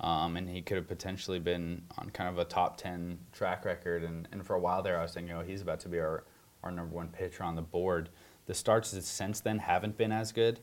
Um, 0.00 0.36
and 0.36 0.48
he 0.48 0.60
could 0.60 0.76
have 0.76 0.88
potentially 0.88 1.38
been 1.38 1.82
on 1.96 2.10
kind 2.10 2.28
of 2.28 2.38
a 2.38 2.44
top 2.44 2.76
10 2.76 3.18
track 3.32 3.64
record. 3.64 4.02
And, 4.02 4.28
and 4.32 4.44
for 4.44 4.54
a 4.54 4.60
while 4.60 4.82
there, 4.82 4.98
I 4.98 5.02
was 5.02 5.14
thinking, 5.14 5.34
oh, 5.34 5.42
he's 5.42 5.62
about 5.62 5.80
to 5.80 5.88
be 5.88 5.98
our, 6.00 6.24
our 6.62 6.70
number 6.70 6.94
one 6.94 7.08
pitcher 7.08 7.44
on 7.44 7.54
the 7.54 7.62
board. 7.62 8.10
The 8.46 8.54
starts 8.54 8.90
since 9.06 9.40
then 9.40 9.60
haven't 9.60 9.96
been 9.96 10.12
as 10.12 10.32
good. 10.32 10.60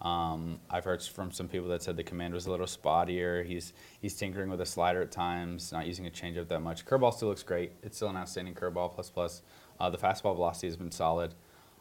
Um, 0.00 0.60
I've 0.70 0.84
heard 0.84 1.02
from 1.02 1.30
some 1.30 1.46
people 1.46 1.68
that 1.68 1.82
said 1.82 1.96
the 1.96 2.02
command 2.02 2.32
was 2.32 2.46
a 2.46 2.50
little 2.50 2.66
spottier. 2.66 3.44
He's 3.44 3.72
he's 4.00 4.14
tinkering 4.16 4.48
with 4.48 4.60
a 4.60 4.66
slider 4.66 5.02
at 5.02 5.10
times, 5.10 5.72
not 5.72 5.86
using 5.86 6.06
a 6.06 6.10
changeup 6.10 6.48
that 6.48 6.60
much. 6.60 6.86
Curveball 6.86 7.12
still 7.12 7.28
looks 7.28 7.42
great. 7.42 7.72
It's 7.82 7.96
still 7.96 8.08
an 8.08 8.16
outstanding 8.16 8.54
curveball 8.54 8.94
plus 8.94 9.10
plus. 9.10 9.42
Uh, 9.78 9.90
the 9.90 9.98
fastball 9.98 10.34
velocity 10.34 10.68
has 10.68 10.76
been 10.76 10.90
solid. 10.90 11.34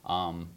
Um, 0.06 0.50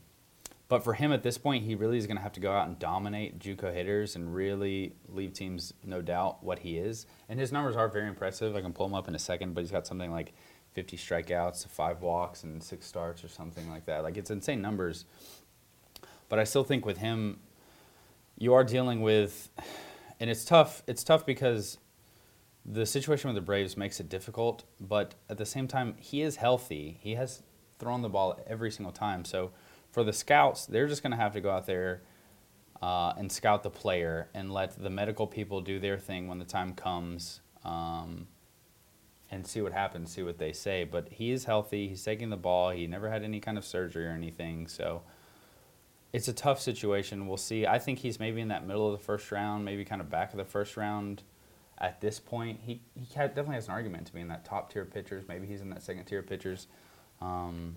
but 0.68 0.82
for 0.82 0.94
him 0.94 1.12
at 1.12 1.22
this 1.22 1.36
point, 1.36 1.64
he 1.64 1.74
really 1.74 1.98
is 1.98 2.06
going 2.06 2.16
to 2.16 2.22
have 2.22 2.32
to 2.32 2.40
go 2.40 2.50
out 2.50 2.66
and 2.66 2.78
dominate 2.78 3.38
JUCO 3.38 3.74
hitters 3.74 4.16
and 4.16 4.34
really 4.34 4.94
leave 5.06 5.34
teams 5.34 5.74
no 5.84 6.00
doubt 6.00 6.42
what 6.42 6.60
he 6.60 6.78
is. 6.78 7.04
And 7.28 7.38
his 7.38 7.52
numbers 7.52 7.76
are 7.76 7.88
very 7.88 8.08
impressive. 8.08 8.56
I 8.56 8.62
can 8.62 8.72
pull 8.72 8.86
him 8.86 8.94
up 8.94 9.06
in 9.06 9.14
a 9.14 9.18
second, 9.18 9.52
but 9.52 9.60
he's 9.60 9.70
got 9.70 9.86
something 9.86 10.10
like 10.10 10.32
50 10.72 10.96
strikeouts, 10.96 11.68
five 11.68 12.00
walks, 12.00 12.42
and 12.44 12.62
six 12.62 12.86
starts 12.86 13.22
or 13.22 13.28
something 13.28 13.68
like 13.68 13.84
that. 13.84 14.02
Like 14.02 14.16
it's 14.16 14.30
insane 14.30 14.62
numbers. 14.62 15.04
But 16.30 16.38
I 16.38 16.44
still 16.44 16.64
think 16.64 16.86
with 16.86 16.96
him, 16.96 17.40
you 18.38 18.54
are 18.54 18.64
dealing 18.64 19.02
with, 19.02 19.50
and 20.20 20.30
it's 20.30 20.44
tough. 20.44 20.82
It's 20.86 21.04
tough 21.04 21.24
because 21.26 21.78
the 22.64 22.86
situation 22.86 23.28
with 23.28 23.36
the 23.36 23.42
Braves 23.42 23.76
makes 23.76 24.00
it 24.00 24.08
difficult. 24.08 24.64
But 24.80 25.14
at 25.28 25.38
the 25.38 25.46
same 25.46 25.68
time, 25.68 25.94
he 25.98 26.22
is 26.22 26.36
healthy. 26.36 26.98
He 27.00 27.14
has 27.14 27.42
thrown 27.78 28.02
the 28.02 28.08
ball 28.08 28.40
every 28.46 28.70
single 28.70 28.92
time. 28.92 29.24
So 29.24 29.50
for 29.90 30.04
the 30.04 30.12
scouts, 30.12 30.66
they're 30.66 30.86
just 30.86 31.02
going 31.02 31.10
to 31.10 31.16
have 31.16 31.32
to 31.32 31.40
go 31.40 31.50
out 31.50 31.66
there 31.66 32.02
uh, 32.80 33.14
and 33.16 33.30
scout 33.30 33.62
the 33.62 33.70
player 33.70 34.28
and 34.34 34.52
let 34.52 34.80
the 34.80 34.90
medical 34.90 35.26
people 35.26 35.60
do 35.60 35.78
their 35.78 35.98
thing 35.98 36.28
when 36.28 36.38
the 36.38 36.44
time 36.44 36.74
comes. 36.74 37.40
Um, 37.64 38.26
and 39.32 39.46
see 39.46 39.62
what 39.62 39.72
happens, 39.72 40.12
see 40.12 40.22
what 40.22 40.38
they 40.38 40.52
say. 40.52 40.84
But 40.84 41.08
he 41.10 41.32
is 41.32 41.46
healthy. 41.46 41.88
He's 41.88 42.04
taking 42.04 42.28
the 42.28 42.36
ball. 42.36 42.70
He 42.70 42.86
never 42.86 43.10
had 43.10 43.24
any 43.24 43.40
kind 43.40 43.56
of 43.56 43.64
surgery 43.64 44.06
or 44.06 44.10
anything. 44.10 44.68
So 44.68 45.02
it's 46.12 46.28
a 46.28 46.32
tough 46.32 46.60
situation. 46.60 47.26
We'll 47.26 47.36
see. 47.36 47.66
I 47.66 47.78
think 47.78 48.00
he's 48.00 48.20
maybe 48.20 48.40
in 48.40 48.48
that 48.48 48.66
middle 48.66 48.86
of 48.86 48.98
the 48.98 49.04
first 49.04 49.32
round, 49.32 49.64
maybe 49.64 49.84
kind 49.84 50.00
of 50.00 50.10
back 50.10 50.32
of 50.32 50.36
the 50.36 50.44
first 50.44 50.76
round. 50.76 51.22
At 51.78 52.00
this 52.00 52.20
point, 52.20 52.60
he 52.62 52.82
he 52.94 53.06
definitely 53.14 53.54
has 53.54 53.66
an 53.66 53.74
argument 53.74 54.06
to 54.08 54.14
be 54.14 54.20
in 54.20 54.28
that 54.28 54.44
top 54.44 54.72
tier 54.72 54.84
pitchers. 54.84 55.24
Maybe 55.26 55.46
he's 55.46 55.60
in 55.60 55.70
that 55.70 55.82
second 55.82 56.04
tier 56.04 56.22
pitchers. 56.22 56.66
Um, 57.20 57.76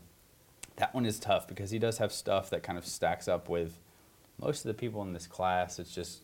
that 0.76 0.94
one 0.94 1.06
is 1.06 1.20
tough 1.20 1.48
because 1.48 1.72
he 1.72 1.80
does 1.80 1.98
have 2.00 2.12
stuff 2.12 2.50
that 2.50 2.62
kind 2.62 2.78
of 2.78 2.86
stacks 2.86 3.28
up 3.28 3.48
with 3.48 3.80
most 4.40 4.66
of 4.66 4.68
the 4.68 4.74
people 4.74 5.02
in 5.02 5.14
this 5.14 5.28
class. 5.28 5.80
It's 5.80 5.94
just 5.94 6.22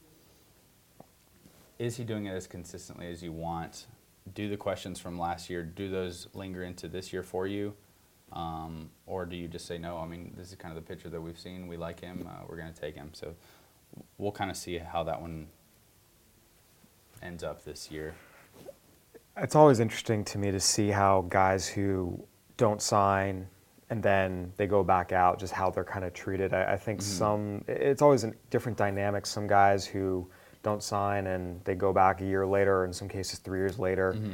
is 1.79 1.97
he 1.97 2.03
doing 2.03 2.25
it 2.25 2.33
as 2.33 2.45
consistently 2.45 3.07
as 3.07 3.23
you 3.23 3.31
want? 3.31 3.87
Do 4.35 4.47
the 4.49 4.57
questions 4.57 4.99
from 4.99 5.17
last 5.17 5.49
year 5.49 5.63
do 5.63 5.89
those 5.89 6.27
linger 6.33 6.63
into 6.63 6.87
this 6.87 7.11
year 7.11 7.23
for 7.23 7.47
you? 7.47 7.73
Um, 8.33 8.89
or 9.05 9.25
do 9.25 9.35
you 9.35 9.47
just 9.47 9.65
say 9.65 9.77
no? 9.77 9.97
I 9.97 10.05
mean, 10.05 10.33
this 10.37 10.49
is 10.49 10.55
kind 10.55 10.75
of 10.75 10.83
the 10.83 10.87
picture 10.87 11.09
that 11.09 11.21
we've 11.21 11.39
seen. 11.39 11.67
We 11.67 11.77
like 11.77 11.99
him. 11.99 12.27
Uh, 12.29 12.45
we're 12.47 12.57
going 12.57 12.71
to 12.73 12.79
take 12.79 12.95
him. 12.95 13.09
So 13.13 13.33
we'll 14.17 14.31
kind 14.31 14.49
of 14.49 14.57
see 14.57 14.77
how 14.77 15.03
that 15.03 15.21
one 15.21 15.47
ends 17.21 17.43
up 17.43 17.63
this 17.65 17.91
year. 17.91 18.13
It's 19.37 19.55
always 19.55 19.79
interesting 19.79 20.23
to 20.25 20.37
me 20.37 20.51
to 20.51 20.59
see 20.59 20.89
how 20.89 21.25
guys 21.29 21.67
who 21.67 22.23
don't 22.57 22.81
sign 22.81 23.47
and 23.89 24.01
then 24.01 24.53
they 24.55 24.67
go 24.67 24.83
back 24.83 25.11
out, 25.11 25.37
just 25.37 25.51
how 25.51 25.69
they're 25.69 25.83
kind 25.83 26.05
of 26.05 26.13
treated. 26.13 26.53
I, 26.53 26.73
I 26.73 26.77
think 26.77 27.01
some, 27.01 27.63
it's 27.67 28.01
always 28.01 28.23
a 28.23 28.31
different 28.49 28.77
dynamic. 28.77 29.25
Some 29.25 29.47
guys 29.47 29.85
who 29.85 30.29
don't 30.63 30.81
sign 30.81 31.27
and 31.27 31.61
they 31.65 31.75
go 31.75 31.91
back 31.91 32.21
a 32.21 32.25
year 32.25 32.47
later, 32.47 32.79
or 32.79 32.85
in 32.85 32.93
some 32.93 33.09
cases 33.09 33.39
three 33.39 33.59
years 33.59 33.77
later, 33.77 34.15
eh, 34.15 34.29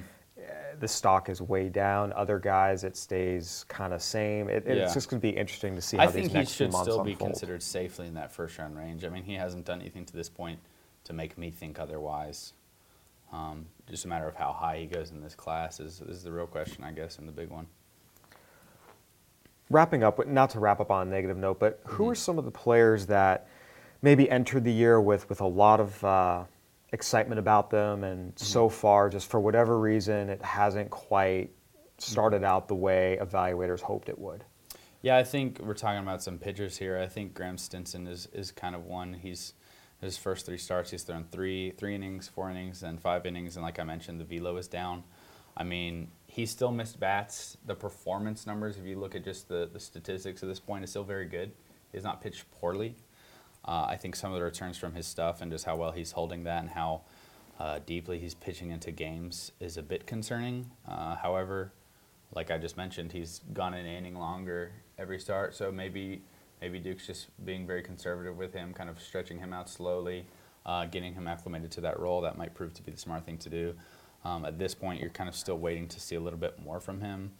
the 0.79 0.87
stock 0.87 1.29
is 1.29 1.41
way 1.41 1.69
down. 1.69 2.13
Other 2.13 2.39
guys, 2.39 2.83
it 2.83 2.95
stays 2.97 3.65
kind 3.67 3.93
of 3.93 4.01
same. 4.01 4.49
It, 4.49 4.63
Yeah. 4.67 4.73
It's 4.73 4.93
just 4.93 5.09
going 5.09 5.19
to 5.19 5.27
be 5.27 5.35
interesting 5.35 5.75
to 5.75 5.81
see 5.81 5.97
how 5.97 6.03
I 6.03 6.05
these 6.07 6.13
think 6.15 6.27
he 6.31 6.37
next 6.37 6.51
should 6.53 6.71
months 6.71 6.89
still 6.91 7.03
be 7.03 7.15
considered 7.15 7.63
safely 7.63 8.07
in 8.07 8.13
that 8.15 8.31
first 8.31 8.57
round 8.57 8.77
range. 8.77 9.03
I 9.03 9.09
mean, 9.09 9.23
he 9.23 9.33
hasn't 9.35 9.65
done 9.65 9.81
anything 9.81 10.05
to 10.05 10.13
this 10.13 10.29
point 10.29 10.59
to 11.05 11.13
make 11.13 11.37
me 11.37 11.51
think 11.51 11.79
otherwise. 11.79 12.53
Um, 13.31 13.65
just 13.89 14.05
a 14.05 14.07
matter 14.07 14.27
of 14.27 14.35
how 14.35 14.53
high 14.53 14.77
he 14.79 14.85
goes 14.85 15.11
in 15.11 15.21
this 15.21 15.35
class 15.35 15.79
is, 15.79 16.01
is 16.01 16.23
the 16.23 16.31
real 16.31 16.47
question, 16.47 16.83
I 16.83 16.91
guess, 16.91 17.17
and 17.17 17.27
the 17.27 17.31
big 17.33 17.49
one. 17.49 17.67
wrapping 19.69 20.03
up, 20.03 20.25
not 20.27 20.49
to 20.51 20.59
wrap 20.59 20.79
up 20.79 20.91
on 20.91 21.07
a 21.07 21.11
negative 21.11 21.37
note, 21.37 21.59
but 21.59 21.79
who 21.85 22.03
Mm-hmm. 22.03 22.11
are 22.11 22.15
some 22.15 22.37
of 22.39 22.45
the 22.45 22.51
players 22.51 23.05
that 23.07 23.47
maybe 24.01 24.29
entered 24.29 24.63
the 24.63 24.71
year 24.71 25.01
with, 25.01 25.27
with 25.29 25.41
a 25.41 25.45
lot 25.47 25.79
of 25.79 26.03
uh, 26.03 26.43
excitement 26.91 27.39
about 27.39 27.69
them, 27.69 28.03
and 28.03 28.35
Mm-hmm. 28.35 28.45
so 28.45 28.69
far, 28.69 29.09
just 29.09 29.29
for 29.29 29.39
whatever 29.39 29.79
reason, 29.79 30.29
it 30.29 30.41
hasn't 30.43 30.89
quite 30.89 31.51
started 31.97 32.43
out 32.43 32.67
the 32.67 32.75
way 32.75 33.17
evaluators 33.21 33.81
hoped 33.81 34.09
it 34.09 34.17
would? 34.19 34.43
Yeah, 35.01 35.17
I 35.17 35.23
think 35.23 35.59
we're 35.59 35.73
talking 35.73 36.01
about 36.01 36.21
some 36.23 36.37
pitchers 36.37 36.77
here. 36.77 36.97
I 36.97 37.07
think 37.07 37.33
Graeme 37.33 37.57
Stinson 37.57 38.07
is, 38.07 38.27
is 38.33 38.51
kind 38.51 38.75
of 38.75 38.85
one. 38.85 39.13
He's 39.13 39.53
his 40.01 40.15
first 40.17 40.45
three 40.45 40.59
starts, 40.59 40.91
he's 40.91 41.01
thrown 41.03 41.25
three 41.31 41.71
three 41.71 41.95
innings, 41.95 42.27
four 42.27 42.51
innings, 42.51 42.83
and 42.83 43.01
five 43.01 43.25
innings, 43.25 43.55
and 43.55 43.63
like 43.63 43.79
I 43.79 43.83
mentioned, 43.83 44.19
the 44.19 44.25
velo 44.25 44.55
is 44.57 44.67
down. 44.67 45.03
I 45.55 45.63
mean, 45.63 46.09
he 46.27 46.45
still 46.45 46.71
missed 46.71 46.99
bats. 46.99 47.57
The 47.65 47.73
performance 47.73 48.45
numbers, 48.45 48.77
if 48.77 48.85
you 48.85 48.99
look 48.99 49.15
at 49.15 49.23
just 49.23 49.47
the, 49.47 49.67
the 49.73 49.79
statistics 49.79 50.43
at 50.43 50.49
this 50.49 50.59
point, 50.59 50.83
is 50.83 50.91
still 50.91 51.03
very 51.03 51.25
good. 51.25 51.51
He's 51.91 52.03
not 52.03 52.21
pitched 52.21 52.45
poorly. 52.51 52.95
Uh, 53.67 53.85
I 53.89 53.97
think 53.97 54.15
some 54.15 54.31
of 54.31 54.37
the 54.37 54.43
returns 54.43 54.77
from 54.77 54.93
his 54.93 55.05
stuff 55.05 55.41
and 55.41 55.51
just 55.51 55.65
how 55.65 55.75
well 55.75 55.91
he's 55.91 56.13
holding 56.13 56.43
that 56.43 56.61
and 56.61 56.69
how 56.69 57.01
uh, 57.59 57.79
deeply 57.85 58.19
he's 58.19 58.33
pitching 58.33 58.71
into 58.71 58.91
games 58.91 59.51
is 59.59 59.77
a 59.77 59.83
bit 59.83 60.05
concerning. 60.05 60.71
Uh, 60.87 61.15
however, 61.15 61.73
like 62.33 62.51
I 62.51 62.57
just 62.57 62.77
mentioned, 62.77 63.11
he's 63.11 63.41
gone 63.53 63.73
an 63.73 63.85
inning 63.85 64.15
longer 64.15 64.71
every 64.97 65.19
start, 65.19 65.55
so 65.55 65.71
maybe 65.71 66.21
maybe 66.61 66.79
Duke's 66.79 67.05
just 67.05 67.27
being 67.45 67.67
very 67.67 67.83
conservative 67.83 68.37
with 68.37 68.53
him, 68.53 68.73
kind 68.73 68.89
of 68.89 68.99
stretching 68.99 69.37
him 69.37 69.53
out 69.53 69.69
slowly, 69.69 70.25
uh, 70.65 70.85
getting 70.85 71.13
him 71.13 71.27
acclimated 71.27 71.71
to 71.71 71.81
that 71.81 71.99
role. 71.99 72.21
That 72.21 72.37
might 72.37 72.53
prove 72.53 72.73
to 72.75 72.83
be 72.83 72.91
the 72.91 72.97
smart 72.97 73.25
thing 73.25 73.37
to 73.39 73.49
do. 73.49 73.73
Um, 74.25 74.45
at 74.45 74.57
this 74.57 74.73
point, 74.73 74.99
you're 74.99 75.11
kind 75.11 75.29
of 75.29 75.35
still 75.35 75.57
waiting 75.57 75.87
to 75.87 75.99
see 75.99 76.15
a 76.15 76.19
little 76.19 76.39
bit 76.39 76.61
more 76.63 76.79
from 76.79 77.01
him. 77.01 77.31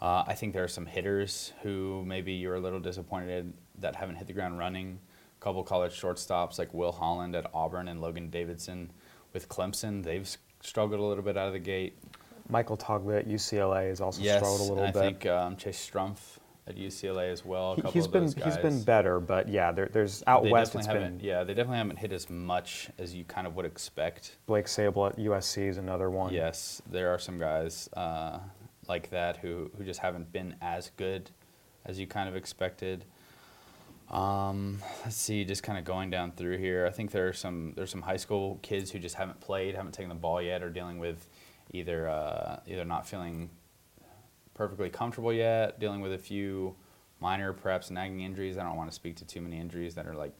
Uh, 0.00 0.24
I 0.26 0.34
think 0.34 0.52
there 0.52 0.62
are 0.64 0.68
some 0.68 0.86
hitters 0.86 1.52
who 1.62 2.04
maybe 2.06 2.32
you're 2.32 2.54
a 2.54 2.60
little 2.60 2.80
disappointed 2.80 3.52
that 3.80 3.96
haven't 3.96 4.16
hit 4.16 4.26
the 4.26 4.32
ground 4.32 4.58
running. 4.58 4.98
A 5.46 5.48
couple 5.48 5.62
college 5.62 5.92
shortstops 5.92 6.58
like 6.58 6.74
Will 6.74 6.90
Holland 6.90 7.36
at 7.36 7.48
Auburn 7.54 7.86
and 7.86 8.00
Logan 8.00 8.30
Davidson 8.30 8.90
with 9.32 9.48
Clemson. 9.48 10.02
They've 10.02 10.28
struggled 10.60 10.98
a 10.98 11.04
little 11.04 11.22
bit 11.22 11.36
out 11.36 11.46
of 11.46 11.52
the 11.52 11.60
gate. 11.60 11.96
Michael 12.48 12.76
Toglia 12.76 13.20
at 13.20 13.28
UCLA 13.28 13.88
has 13.90 14.00
also 14.00 14.22
yes, 14.22 14.38
struggled 14.38 14.58
a 14.58 14.64
little 14.64 14.78
and 14.78 14.88
I 14.88 14.90
bit. 14.90 15.20
think 15.20 15.26
um, 15.26 15.54
Chase 15.54 15.88
Strumpf 15.88 16.40
at 16.66 16.76
UCLA 16.76 17.30
as 17.30 17.44
well. 17.44 17.74
A 17.74 17.76
couple 17.76 17.92
he's 17.92 18.06
of 18.06 18.12
been 18.12 18.22
those 18.24 18.34
guys. 18.34 18.54
he's 18.54 18.56
been 18.56 18.82
better, 18.82 19.20
but 19.20 19.48
yeah, 19.48 19.70
there, 19.70 19.88
there's 19.92 20.24
out 20.26 20.42
They 20.42 20.50
west. 20.50 20.74
It's 20.74 20.84
definitely 20.86 21.10
been 21.10 21.12
haven't, 21.12 21.24
yeah, 21.24 21.44
they 21.44 21.54
definitely 21.54 21.78
haven't 21.78 21.98
hit 21.98 22.12
as 22.12 22.28
much 22.28 22.90
as 22.98 23.14
you 23.14 23.22
kind 23.22 23.46
of 23.46 23.54
would 23.54 23.66
expect. 23.66 24.38
Blake 24.46 24.66
Sabol 24.66 25.12
at 25.12 25.16
USC 25.16 25.68
is 25.68 25.78
another 25.78 26.10
one. 26.10 26.34
Yes, 26.34 26.82
there 26.90 27.14
are 27.14 27.20
some 27.20 27.38
guys 27.38 27.88
uh, 27.92 28.40
like 28.88 29.10
that 29.10 29.36
who, 29.36 29.70
who 29.78 29.84
just 29.84 30.00
haven't 30.00 30.32
been 30.32 30.56
as 30.60 30.90
good 30.96 31.30
as 31.84 32.00
you 32.00 32.08
kind 32.08 32.28
of 32.28 32.34
expected. 32.34 33.04
Um, 34.10 34.82
let's 35.04 35.16
see, 35.16 35.44
just 35.44 35.62
kind 35.62 35.78
of 35.78 35.84
going 35.84 36.10
down 36.10 36.32
through 36.32 36.58
here. 36.58 36.86
I 36.86 36.90
think 36.90 37.10
there 37.10 37.26
are 37.28 37.32
some 37.32 37.72
there's 37.76 37.90
some 37.90 38.02
high 38.02 38.16
school 38.16 38.58
kids 38.62 38.90
who 38.90 38.98
just 38.98 39.16
haven't 39.16 39.40
played, 39.40 39.74
haven't 39.74 39.92
taken 39.92 40.08
the 40.08 40.14
ball 40.14 40.40
yet, 40.40 40.62
or 40.62 40.70
dealing 40.70 40.98
with 40.98 41.28
either 41.72 42.08
uh, 42.08 42.60
either 42.66 42.84
not 42.84 43.06
feeling 43.06 43.50
perfectly 44.54 44.90
comfortable 44.90 45.32
yet, 45.32 45.80
dealing 45.80 46.00
with 46.00 46.12
a 46.12 46.18
few 46.18 46.76
minor, 47.20 47.52
perhaps 47.52 47.90
nagging 47.90 48.20
injuries. 48.20 48.56
I 48.58 48.62
don't 48.62 48.76
want 48.76 48.90
to 48.90 48.94
speak 48.94 49.16
to 49.16 49.24
too 49.24 49.40
many 49.40 49.58
injuries 49.58 49.94
that 49.96 50.06
are 50.06 50.14
like 50.14 50.34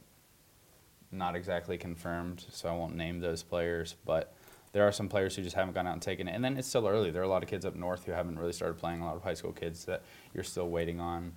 not 1.11 1.35
exactly 1.35 1.77
confirmed, 1.77 2.45
so 2.49 2.69
I 2.69 2.71
won't 2.71 2.95
name 2.95 3.19
those 3.19 3.43
players. 3.43 3.95
But 4.05 4.33
there 4.71 4.87
are 4.87 4.91
some 4.91 5.09
players 5.09 5.35
who 5.35 5.41
just 5.41 5.55
haven't 5.55 5.73
gone 5.73 5.87
out 5.87 5.93
and 5.93 6.01
taken 6.01 6.27
it. 6.27 6.33
And 6.33 6.43
then 6.43 6.57
it's 6.57 6.67
still 6.67 6.87
early. 6.87 7.11
There 7.11 7.21
are 7.21 7.25
a 7.25 7.29
lot 7.29 7.43
of 7.43 7.49
kids 7.49 7.65
up 7.65 7.75
north 7.75 8.05
who 8.05 8.11
haven't 8.11 8.37
really 8.37 8.53
started 8.53 8.77
playing. 8.77 9.01
A 9.01 9.05
lot 9.05 9.15
of 9.15 9.23
high 9.23 9.33
school 9.33 9.51
kids 9.51 9.85
that 9.85 10.03
you're 10.33 10.43
still 10.43 10.69
waiting 10.69 10.99
on. 10.99 11.33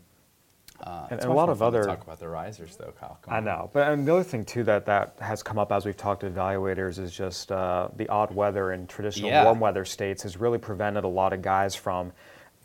Uh, 0.83 1.07
And- 1.11 1.21
and 1.23 1.31
a 1.31 1.35
lot 1.35 1.49
of 1.49 1.63
other- 1.63 1.85
talk 1.85 2.03
about 2.03 2.19
the 2.19 2.29
risers 2.29 2.77
though, 2.77 2.93
Kyle. 2.99 3.19
Come 3.23 3.35
I 3.35 3.37
on. 3.39 3.45
know, 3.45 3.71
but 3.73 3.89
and 3.89 4.07
the 4.07 4.15
other 4.15 4.23
thing 4.23 4.45
too 4.45 4.65
that 4.65 4.87
that 4.87 5.15
has 5.21 5.43
come 5.43 5.59
up 5.59 5.71
as 5.73 5.85
we've 5.85 5.97
talked 5.97 6.21
to 6.23 6.31
evaluators 6.31 6.99
is 6.99 7.13
just 7.13 7.53
uh, 7.53 7.89
the 7.97 8.09
odd 8.09 8.35
weather 8.35 8.73
in 8.73 8.87
traditional 8.87 9.31
Yeah. 9.31 9.45
warm 9.45 9.61
weather 9.61 9.85
states 9.85 10.23
has 10.23 10.37
really 10.39 10.59
prevented 10.59 11.05
a 11.05 11.09
lot 11.09 11.33
of 11.33 11.43
guys 11.43 11.75
from 11.75 12.13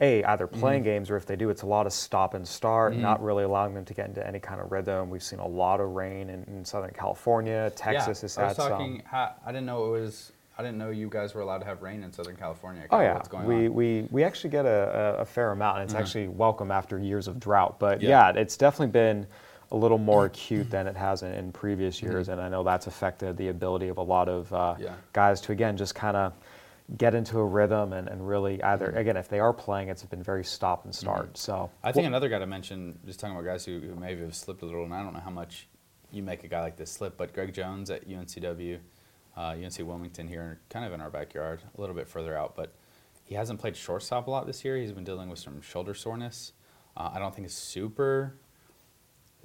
a 0.01 0.23
either 0.25 0.45
Mm-hmm. 0.47 0.60
playing 0.60 0.84
games 0.84 1.10
or 1.10 1.15
if 1.15 1.25
they 1.25 1.38
do, 1.38 1.49
it's 1.49 1.62
a 1.62 1.65
lot 1.65 1.86
of 1.86 1.93
stop 1.93 2.34
and 2.34 2.45
start, 2.45 2.93
not 2.95 3.23
really 3.23 3.45
allowing 3.45 3.73
them 3.73 3.86
to 3.86 3.93
get 3.93 4.08
into 4.08 4.25
any 4.28 4.39
kind 4.39 4.60
of 4.60 4.69
rhythm. 4.71 5.10
We've 5.10 5.23
seen 5.23 5.39
a 5.39 5.47
lot 5.47 5.80
of 5.80 5.91
rain 5.91 6.30
in, 6.30 6.43
in 6.47 6.65
Southern 6.65 6.91
California. 6.91 7.71
Texas 7.78 8.21
has 8.21 8.36
yeah, 8.38 8.43
I 8.43 8.47
was 8.49 8.58
talking. 8.58 9.04
some. 9.10 9.30
I 9.45 9.51
didn't 9.54 9.65
know 9.65 9.86
it 9.86 9.91
was. 9.99 10.34
I 10.58 10.63
didn't 10.63 10.78
know 10.78 10.89
you 10.89 11.10
guys 11.10 11.34
were 11.34 11.41
allowed 11.41 11.60
to 11.60 11.65
have 11.65 11.82
rain 11.82 12.04
in 12.04 12.13
Southern 12.13 12.38
California. 12.38 12.86
Oh 12.89 13.00
yeah, 13.02 13.13
what's 13.15 13.28
going 13.28 13.46
we, 13.46 13.56
on? 13.56 13.62
Mm-hmm. 13.63 13.74
we 13.74 14.08
we 14.12 14.24
actually 14.24 14.52
get 14.52 14.65
a, 14.65 15.18
a, 15.20 15.26
fair 15.26 15.52
amount, 15.52 15.80
and 15.80 15.89
it's 15.89 15.96
actually 15.96 16.28
welcome 16.30 16.72
after 16.72 16.98
years 16.98 17.28
of 17.28 17.39
drought. 17.39 17.78
But 17.80 18.02
Yeah. 18.02 18.32
yeah. 18.34 18.41
it's 18.41 18.56
definitely 18.56 18.91
been 18.94 19.28
a 19.72 19.76
little 19.76 19.98
more 19.98 20.26
acute 20.26 20.70
than 20.70 20.88
it 20.88 20.96
has 20.96 21.24
in, 21.24 21.34
in 21.34 21.52
previous 21.52 22.02
years, 22.02 22.30
and 22.30 22.39
I 22.39 22.48
know 22.50 22.63
that's 22.63 22.88
affected 22.88 23.36
the 23.36 23.50
ability 23.50 23.89
of 23.89 23.98
a 23.98 24.02
lot 24.04 24.30
of 24.30 24.52
uh, 24.54 24.58
Mm-hmm. 24.76 24.84
Yeah. 24.84 24.94
guys 25.13 25.41
to 25.41 25.52
again 25.52 25.76
just 25.76 25.96
kind 25.96 26.15
of 26.15 26.34
get 26.98 27.15
into 27.15 27.39
a 27.39 27.44
rhythm 27.46 27.94
and, 27.94 28.08
and 28.08 28.26
really 28.28 28.62
either 28.63 28.88
Mm-hmm. 28.88 28.98
again 28.98 29.18
if 29.18 29.28
they 29.28 29.39
are 29.39 29.52
playing, 29.54 29.89
it's 29.89 30.04
been 30.04 30.24
very 30.24 30.46
stop 30.46 30.86
and 30.86 30.96
start. 30.96 31.38
So 31.38 31.70
I 31.84 31.91
think 31.91 32.08
another 32.08 32.30
guy 32.30 32.39
to 32.39 32.46
mention, 32.48 32.98
just 33.06 33.20
talking 33.20 33.36
about 33.36 33.46
guys 33.46 33.65
who, 33.65 33.80
who 33.80 33.96
maybe 33.96 34.22
have 34.22 34.36
slipped 34.36 34.62
a 34.62 34.65
little, 34.65 34.84
and 34.86 34.94
I 34.94 35.04
don't 35.04 35.13
know 35.13 35.20
how 35.20 35.32
much 35.32 35.68
you 36.12 36.24
make 36.24 36.44
a 36.44 36.48
guy 36.48 36.62
like 36.62 36.78
this 36.78 36.91
slip, 36.91 37.18
but 37.18 37.34
Greg 37.34 37.54
Jones 37.54 37.89
at 37.89 38.08
UNCW, 38.08 38.80
uh, 39.38 39.56
UNC 39.62 39.78
Wilmington 39.80 40.28
here, 40.28 40.60
kind 40.69 40.86
of 40.86 40.93
in 40.93 41.02
our 41.02 41.10
backyard, 41.10 41.62
a 41.78 41.82
little 41.82 41.95
bit 41.95 42.08
further 42.08 42.38
out, 42.38 42.56
but 42.56 42.74
he 43.24 43.36
hasn't 43.36 43.60
played 43.60 43.76
shortstop 43.76 44.28
a 44.28 44.32
lot 44.32 44.45
this 44.45 44.63
year. 44.63 44.78
He's 44.78 44.91
been 44.91 45.04
dealing 45.04 45.30
with 45.30 45.39
some 45.39 45.62
shoulder 45.62 45.93
soreness. 45.93 46.54
Uh, 46.95 47.12
I 47.13 47.19
don't 47.19 47.34
think 47.34 47.45
it's 47.45 47.56
super 47.56 48.36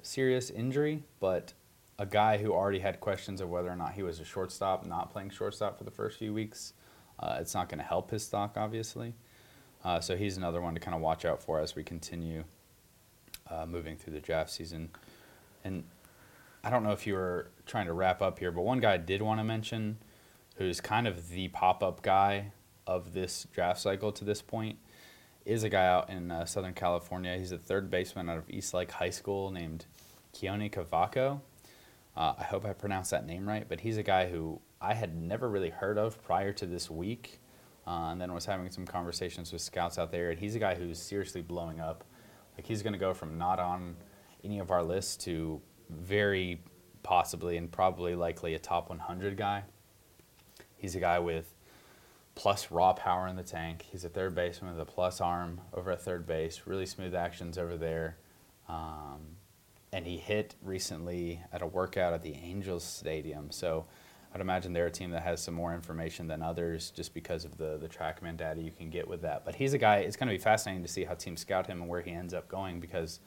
serious 0.01 0.49
injury, 0.49 1.03
but 1.19 1.53
a 1.99 2.05
guy 2.05 2.37
who 2.37 2.53
already 2.53 2.79
had 2.79 2.99
questions 2.99 3.41
of 3.41 3.49
whether 3.49 3.69
or 3.69 3.75
not 3.75 3.93
he 3.93 4.03
was 4.03 4.19
a 4.19 4.25
shortstop, 4.25 4.85
not 4.85 5.11
playing 5.11 5.29
shortstop 5.29 5.77
for 5.77 5.83
the 5.83 5.91
first 5.91 6.17
few 6.17 6.33
weeks, 6.33 6.73
uh, 7.19 7.37
it's 7.39 7.53
not 7.53 7.69
going 7.69 7.77
to 7.79 7.85
help 7.85 8.11
his 8.11 8.23
stock, 8.25 8.55
obviously. 8.57 9.13
Uh, 9.83 9.99
so 9.99 10.15
he's 10.15 10.37
another 10.37 10.61
one 10.61 10.73
to 10.73 10.79
kind 10.79 10.95
of 10.95 11.01
watch 11.01 11.25
out 11.25 11.41
for 11.41 11.59
as 11.59 11.75
we 11.75 11.83
continue 11.83 12.43
uh, 13.49 13.65
moving 13.65 13.95
through 13.95 14.13
the 14.13 14.19
draft 14.19 14.49
season. 14.51 14.89
And 15.63 15.83
I 16.63 16.69
don't 16.69 16.83
know 16.83 16.91
if 16.91 17.05
you 17.05 17.15
were 17.15 17.49
trying 17.71 17.85
to 17.85 17.93
wrap 17.93 18.21
up 18.21 18.37
here, 18.37 18.51
but 18.51 18.63
one 18.63 18.81
guy 18.81 18.93
I 18.93 18.97
did 18.97 19.21
want 19.21 19.39
to 19.39 19.45
mention 19.45 19.97
who's 20.57 20.81
kind 20.81 21.07
of 21.07 21.29
the 21.29 21.47
pop 21.47 21.81
up 21.81 22.01
guy 22.01 22.51
of 22.85 23.13
this 23.13 23.47
draft 23.53 23.79
cycle 23.79 24.11
to 24.11 24.25
this 24.25 24.41
point 24.41 24.77
is 25.45 25.63
a 25.63 25.69
guy 25.69 25.87
out 25.87 26.09
in 26.09 26.31
uh, 26.31 26.43
Southern 26.45 26.73
California. 26.73 27.37
He's 27.37 27.53
a 27.53 27.57
third 27.57 27.89
baseman 27.89 28.29
out 28.29 28.37
of 28.37 28.49
Eastlake 28.49 28.91
High 28.91 29.09
School 29.09 29.51
named 29.51 29.85
Keoni 30.33 30.69
Cavaco. 30.69 31.39
Uh, 32.15 32.33
I 32.37 32.43
hope 32.43 32.65
I 32.65 32.73
pronounced 32.73 33.11
that 33.11 33.25
name 33.25 33.47
right, 33.47 33.65
but 33.67 33.79
he's 33.79 33.97
a 33.97 34.03
guy 34.03 34.29
who 34.29 34.59
I 34.81 34.93
had 34.93 35.15
never 35.15 35.49
really 35.49 35.69
heard 35.69 35.97
of 35.97 36.21
prior 36.21 36.51
to 36.51 36.65
this 36.65 36.91
week, 36.91 37.39
uh, 37.87 38.09
and 38.11 38.19
then 38.19 38.33
was 38.33 38.45
having 38.45 38.69
some 38.69 38.85
conversations 38.85 39.53
with 39.53 39.61
scouts 39.61 39.97
out 39.97 40.11
there. 40.11 40.29
And 40.29 40.39
he's 40.39 40.55
a 40.55 40.59
guy 40.59 40.75
who's 40.75 40.99
seriously 40.99 41.41
blowing 41.41 41.79
up. 41.79 42.03
Like 42.57 42.67
he's 42.67 42.83
going 42.83 42.93
to 42.93 42.99
go 42.99 43.13
from 43.13 43.37
not 43.37 43.59
on 43.59 43.95
any 44.43 44.59
of 44.59 44.71
our 44.71 44.83
lists 44.83 45.15
to 45.23 45.61
very 45.89 46.61
possibly 47.03 47.57
and 47.57 47.71
probably 47.71 48.15
likely 48.15 48.53
a 48.53 48.59
top 48.59 48.89
100 48.89 49.37
guy. 49.37 49.63
He's 50.75 50.95
a 50.95 50.99
guy 50.99 51.19
with 51.19 51.53
plus 52.35 52.71
raw 52.71 52.93
power 52.93 53.27
in 53.27 53.35
the 53.35 53.43
tank. 53.43 53.85
He's 53.91 54.03
a 54.03 54.09
third 54.09 54.33
baseman 54.35 54.71
with 54.71 54.81
a 54.81 54.91
plus 54.91 55.21
arm 55.21 55.61
over 55.73 55.91
at 55.91 56.01
third 56.01 56.25
base. 56.25 56.61
Really 56.65 56.85
smooth 56.85 57.13
actions 57.13 57.57
over 57.57 57.77
there. 57.77 58.17
Um, 58.67 59.37
and 59.93 60.05
he 60.05 60.17
hit 60.17 60.55
recently 60.63 61.41
at 61.51 61.61
a 61.61 61.67
workout 61.67 62.13
at 62.13 62.21
the 62.21 62.33
Angels 62.33 62.83
Stadium. 62.83 63.51
So 63.51 63.85
I'd 64.33 64.39
imagine 64.39 64.71
they're 64.71 64.85
a 64.85 64.91
team 64.91 65.11
that 65.11 65.23
has 65.23 65.41
some 65.41 65.53
more 65.53 65.73
information 65.73 66.27
than 66.27 66.41
others 66.41 66.91
just 66.91 67.13
because 67.13 67.43
of 67.43 67.57
the, 67.57 67.77
the 67.77 67.89
TrackMan 67.89 68.37
data 68.37 68.61
you 68.61 68.71
can 68.71 68.89
get 68.89 69.07
with 69.07 69.21
that. 69.23 69.43
But 69.43 69.55
he's 69.55 69.73
a 69.73 69.77
guy, 69.77 69.97
it's 69.97 70.15
going 70.15 70.29
to 70.29 70.33
be 70.33 70.41
fascinating 70.41 70.83
to 70.83 70.89
see 70.89 71.03
how 71.03 71.15
teams 71.15 71.41
scout 71.41 71.67
him 71.67 71.81
and 71.81 71.89
where 71.89 72.01
he 72.01 72.11
ends 72.11 72.33
up 72.33 72.47
going 72.47 72.79
because 72.79 73.19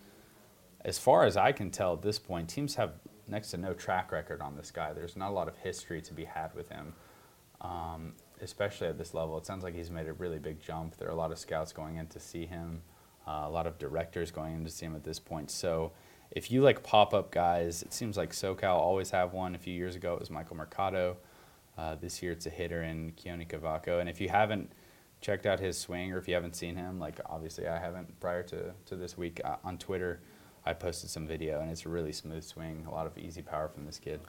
as 0.84 0.98
far 0.98 1.24
as 1.24 1.36
I 1.36 1.52
can 1.52 1.70
tell 1.70 1.92
at 1.92 2.02
this 2.02 2.18
point, 2.18 2.48
teams 2.48 2.74
have 2.76 2.92
next 3.28 3.50
to 3.50 3.56
no 3.56 3.72
track 3.72 4.12
record 4.12 4.40
on 4.40 4.56
this 4.56 4.70
guy. 4.70 4.92
There's 4.92 5.16
not 5.16 5.30
a 5.30 5.32
lot 5.34 5.48
of 5.48 5.56
history 5.56 6.00
to 6.02 6.12
be 6.12 6.24
had 6.24 6.54
with 6.54 6.68
him, 6.68 6.92
um, 7.60 8.12
especially 8.40 8.88
at 8.88 8.98
this 8.98 9.14
level. 9.14 9.38
It 9.38 9.46
sounds 9.46 9.64
like 9.64 9.74
he's 9.74 9.90
made 9.90 10.08
a 10.08 10.12
really 10.12 10.38
big 10.38 10.60
jump. 10.60 10.96
There 10.96 11.08
are 11.08 11.12
a 11.12 11.16
lot 11.16 11.32
of 11.32 11.38
scouts 11.38 11.72
going 11.72 11.96
in 11.96 12.06
to 12.08 12.20
see 12.20 12.46
him, 12.46 12.82
uh, 13.26 13.44
a 13.44 13.50
lot 13.50 13.66
of 13.66 13.78
directors 13.78 14.30
going 14.30 14.54
in 14.54 14.64
to 14.64 14.70
see 14.70 14.86
him 14.86 14.94
at 14.94 15.04
this 15.04 15.18
point. 15.18 15.50
So 15.50 15.92
if 16.30 16.50
you 16.50 16.62
like 16.62 16.82
pop 16.82 17.14
up 17.14 17.30
guys, 17.30 17.82
it 17.82 17.92
seems 17.92 18.16
like 18.16 18.32
SoCal 18.32 18.74
always 18.74 19.10
have 19.10 19.32
one. 19.32 19.54
A 19.54 19.58
few 19.58 19.74
years 19.74 19.94
ago, 19.94 20.14
it 20.14 20.20
was 20.20 20.30
Michael 20.30 20.56
Mercado. 20.56 21.16
Uh, 21.76 21.96
this 21.96 22.22
year, 22.22 22.32
it's 22.32 22.46
a 22.46 22.50
hitter 22.50 22.82
in 22.82 23.12
Keoni 23.12 23.46
Cavaco. 23.48 24.00
And 24.00 24.08
if 24.08 24.20
you 24.20 24.28
haven't 24.28 24.72
checked 25.20 25.46
out 25.46 25.58
his 25.58 25.78
swing, 25.78 26.12
or 26.12 26.18
if 26.18 26.28
you 26.28 26.34
haven't 26.34 26.54
seen 26.54 26.76
him, 26.76 26.98
like 26.98 27.18
obviously 27.26 27.66
I 27.66 27.78
haven't 27.78 28.20
prior 28.20 28.42
to, 28.44 28.72
to 28.86 28.96
this 28.96 29.16
week 29.16 29.40
uh, 29.44 29.56
on 29.64 29.78
Twitter, 29.78 30.20
I 30.66 30.72
posted 30.72 31.10
some 31.10 31.26
video, 31.26 31.60
and 31.60 31.70
it's 31.70 31.84
a 31.84 31.88
really 31.90 32.12
smooth 32.12 32.42
swing. 32.42 32.84
A 32.88 32.90
lot 32.90 33.06
of 33.06 33.16
easy 33.18 33.42
power 33.42 33.68
from 33.68 33.84
this 33.84 33.98
kid. 33.98 34.20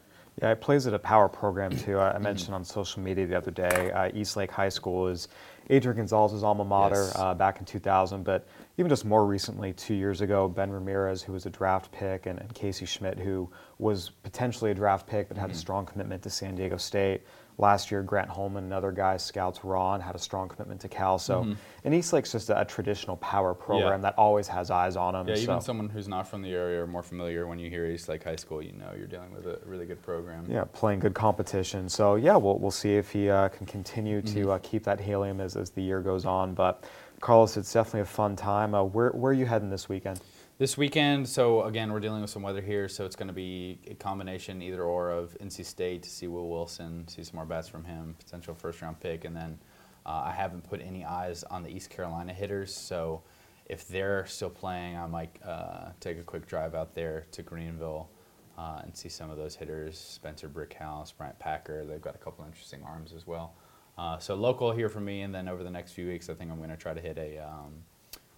Yeah, 0.41 0.52
it 0.52 0.60
plays 0.60 0.86
at 0.86 0.93
a 0.93 1.00
power 1.00 1.30
program 1.30 1.71
too. 1.78 1.98
I 1.98 2.17
mentioned 2.17 2.54
on 2.54 2.65
social 2.65 3.02
media 3.02 3.26
the 3.26 3.38
other 3.38 3.52
day, 3.52 3.91
uh, 3.91 4.10
Eastlake 4.13 4.52
High 4.52 4.67
School 4.69 5.08
is 5.08 5.30
Adrian 5.69 5.95
Gonzalez's 5.98 6.43
alma 6.43 6.65
mater 6.65 6.95
Yes. 7.06 7.15
uh, 7.15 7.34
back 7.34 7.60
in 7.60 7.65
2000. 7.65 8.24
But 8.24 8.45
even 8.78 8.89
just 8.89 9.06
more 9.06 9.26
recently, 9.26 9.71
two 9.71 9.93
years 9.93 10.19
ago, 10.19 10.50
Ben 10.50 10.69
Ramirez, 10.71 11.21
who 11.24 11.32
was 11.32 11.45
a 11.45 11.50
draft 11.50 11.89
pick, 11.93 12.26
and, 12.26 12.38
and 12.39 12.54
Casey 12.54 12.86
Schmitt, 12.86 13.17
who 13.17 13.50
was 13.80 14.10
potentially 14.24 14.71
a 14.71 14.76
draft 14.76 15.08
pick 15.08 15.30
but 15.30 15.38
had 15.38 15.45
Mm-hmm. 15.50 15.56
a 15.56 15.60
strong 15.60 15.86
commitment 15.86 16.21
to 16.24 16.30
San 16.30 16.56
Diego 16.56 16.76
State. 16.76 17.21
Last 17.58 17.89
year, 17.89 18.04
Grant 18.04 18.30
Holman 18.30 18.65
and 18.65 18.74
other 18.74 18.91
guys, 18.91 19.24
scouts 19.24 19.63
were 19.63 19.78
on, 19.78 20.02
had 20.02 20.13
a 20.13 20.20
strong 20.20 20.50
commitment 20.50 20.82
to 20.82 20.89
Cal. 20.89 21.18
So, 21.18 21.56
and 21.86 21.94
Eastlake's 21.94 22.34
just 22.34 22.50
a, 22.50 22.60
a 22.60 22.65
traditional 22.65 23.15
power 23.18 23.54
program 23.54 24.02
that 24.02 24.13
always 24.18 24.48
has 24.50 24.70
eyes 24.70 24.98
on 24.98 25.13
them. 25.13 25.28
Yeah, 25.28 25.36
even 25.36 25.62
so. 25.62 25.65
someone 25.65 25.88
who's 25.88 26.10
not 26.10 26.28
from 26.28 26.41
the 26.41 26.52
area 26.54 26.84
or 26.84 26.88
more 26.88 27.04
familiar, 27.04 27.48
when 27.48 27.58
you 27.58 27.70
hear 27.70 27.86
Eastlake 27.86 28.26
High 28.26 28.36
School, 28.36 28.62
you 28.62 28.74
know 28.74 28.91
you're 28.98 29.08
dealing 29.08 29.34
with 29.34 29.46
a 29.48 29.60
really 29.65 29.86
good 29.86 30.02
program. 30.02 30.46
Yeah, 30.50 30.65
playing 30.74 31.00
good 31.00 31.13
competition. 31.13 31.88
So 31.88 32.15
yeah, 32.15 32.36
we'll 32.36 32.60
we'll 32.60 32.72
see 32.72 32.96
if 32.96 33.12
he 33.12 33.30
uh, 33.30 33.48
can 33.50 33.65
continue 33.65 34.22
to 34.22 34.52
uh, 34.52 34.60
keep 34.62 34.84
that 34.84 35.00
helium 35.00 35.39
as, 35.39 35.56
as 35.56 35.70
the 35.70 35.82
year 35.82 36.02
goes 36.02 36.26
on. 36.26 36.54
But 36.54 36.84
Carlos, 37.22 37.56
it's 37.56 37.72
definitely 37.72 38.02
a 38.02 38.06
fun 38.06 38.36
time. 38.36 38.74
Uh, 38.76 38.84
where 38.84 39.12
where 39.12 39.32
are 39.32 39.34
you 39.34 39.46
heading 39.46 39.70
this 39.70 39.88
weekend? 39.88 40.20
This 40.58 40.78
weekend, 40.78 41.28
so 41.28 41.63
again, 41.63 41.91
we're 41.91 42.00
dealing 42.00 42.22
with 42.22 42.30
some 42.30 42.41
weather 42.41 42.62
here, 42.62 42.88
so 42.88 43.04
it's 43.04 43.18
going 43.18 43.28
to 43.28 43.34
be 43.34 43.78
a 43.88 43.94
combination 43.94 44.62
either 44.62 44.84
or 44.84 45.10
of 45.10 45.38
NC 45.41 45.65
State 45.65 46.04
to 46.04 46.10
see 46.10 46.28
Will 46.28 46.48
Wilson, 46.50 47.06
see 47.10 47.26
some 47.26 47.36
more 47.36 47.46
bats 47.46 47.68
from 47.68 47.84
him, 47.84 48.15
potential 48.18 48.56
first 48.56 48.82
round 48.82 48.98
pick, 49.02 49.26
and 49.26 49.36
then 49.36 49.60
uh, 50.06 50.24
I 50.24 50.32
haven't 50.32 50.63
put 50.63 50.80
any 50.80 51.04
eyes 51.04 51.44
on 51.44 51.62
the 51.62 51.68
East 51.68 51.89
Carolina 51.89 52.32
hitters, 52.32 52.74
so 52.74 53.22
if 53.65 53.86
they're 53.89 54.26
still 54.28 54.50
playing, 54.50 54.96
I 54.96 55.06
might 55.08 55.38
uh, 55.44 55.89
take 56.00 56.18
a 56.20 56.24
quick 56.24 56.48
drive 56.48 56.74
out 56.74 56.96
there 56.96 57.26
to 57.32 57.44
Greenville 57.44 58.10
uh, 58.58 58.80
and 58.82 58.96
see 58.96 59.10
some 59.10 59.30
of 59.30 59.36
those 59.36 59.58
hitters, 59.58 60.00
Spencer 60.00 60.48
Brickhouse, 60.48 61.12
Bryant 61.18 61.38
Packard. 61.38 61.89
They've 61.89 62.00
got 62.00 62.15
a 62.15 62.20
couple 62.20 62.46
interesting 62.46 62.82
arms 62.82 63.12
as 63.12 63.28
well. 63.28 63.56
Uh, 63.98 64.20
so 64.20 64.36
local 64.36 64.72
here 64.72 64.88
for 64.88 65.02
me, 65.02 65.24
and 65.24 65.36
then 65.36 65.50
over 65.50 65.65
the 65.65 65.70
next 65.70 65.91
few 65.91 66.08
weeks, 66.08 66.30
I 66.30 66.34
think 66.34 66.50
I'm 66.50 66.60
going 66.60 66.70
to 66.70 66.78
try 66.78 66.94
to 66.94 67.02
hit 67.02 67.18
a 67.18 67.39
um, 67.39 67.84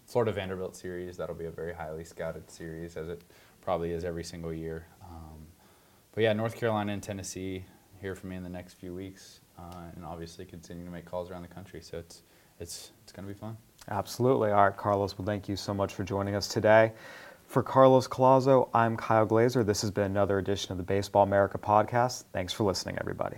Florida 0.08 0.32
Vanderbilt 0.32 0.76
series. 0.76 1.18
That'll 1.18 1.36
be 1.36 1.46
a 1.46 1.52
very 1.52 1.74
highly 1.74 2.04
scouted 2.04 2.50
series, 2.50 2.96
as 2.98 3.10
it 3.10 3.24
probably 3.62 3.92
is 3.92 4.04
every 4.04 4.24
single 4.24 4.54
year. 4.54 4.88
Um, 5.04 5.46
but 6.14 6.24
yeah, 6.24 6.34
North 6.34 6.56
Carolina 6.56 6.94
and 6.94 7.04
Tennessee 7.04 7.66
here 8.02 8.16
for 8.16 8.28
me 8.28 8.36
in 8.36 8.44
the 8.44 8.50
next 8.50 8.76
few 8.76 8.94
weeks, 8.94 9.42
uh, 9.60 9.92
and 9.96 10.06
obviously 10.06 10.46
continue 10.46 10.86
to 10.86 10.92
make 10.92 11.06
calls 11.06 11.30
around 11.30 11.42
the 11.42 11.48
country. 11.48 11.82
So 11.82 11.98
it's 11.98 12.24
it's 12.60 12.92
it's 13.04 13.12
going 13.12 13.28
to 13.28 13.34
be 13.34 13.40
fun. 13.40 13.58
Absolutely. 13.90 14.52
All 14.52 14.66
right, 14.66 14.76
Carlos. 14.78 15.18
Well, 15.18 15.26
thank 15.26 15.48
you 15.48 15.56
so 15.56 15.74
much 15.74 15.94
for 15.94 16.04
joining 16.04 16.36
us 16.36 16.48
today. 16.48 16.94
For 17.46 17.64
Carlos 17.64 18.08
Collazo, 18.08 18.70
I'm 18.74 18.98
Kyle 18.98 19.26
Glaser. 19.26 19.64
This 19.64 19.82
has 19.82 19.92
been 19.92 20.06
another 20.06 20.38
edition 20.38 20.72
of 20.74 20.78
the 20.78 20.84
Baseball 20.84 21.24
America 21.24 21.58
podcast. 21.58 22.26
Thanks 22.34 22.52
for 22.52 22.66
listening, 22.66 22.98
everybody. 23.00 23.38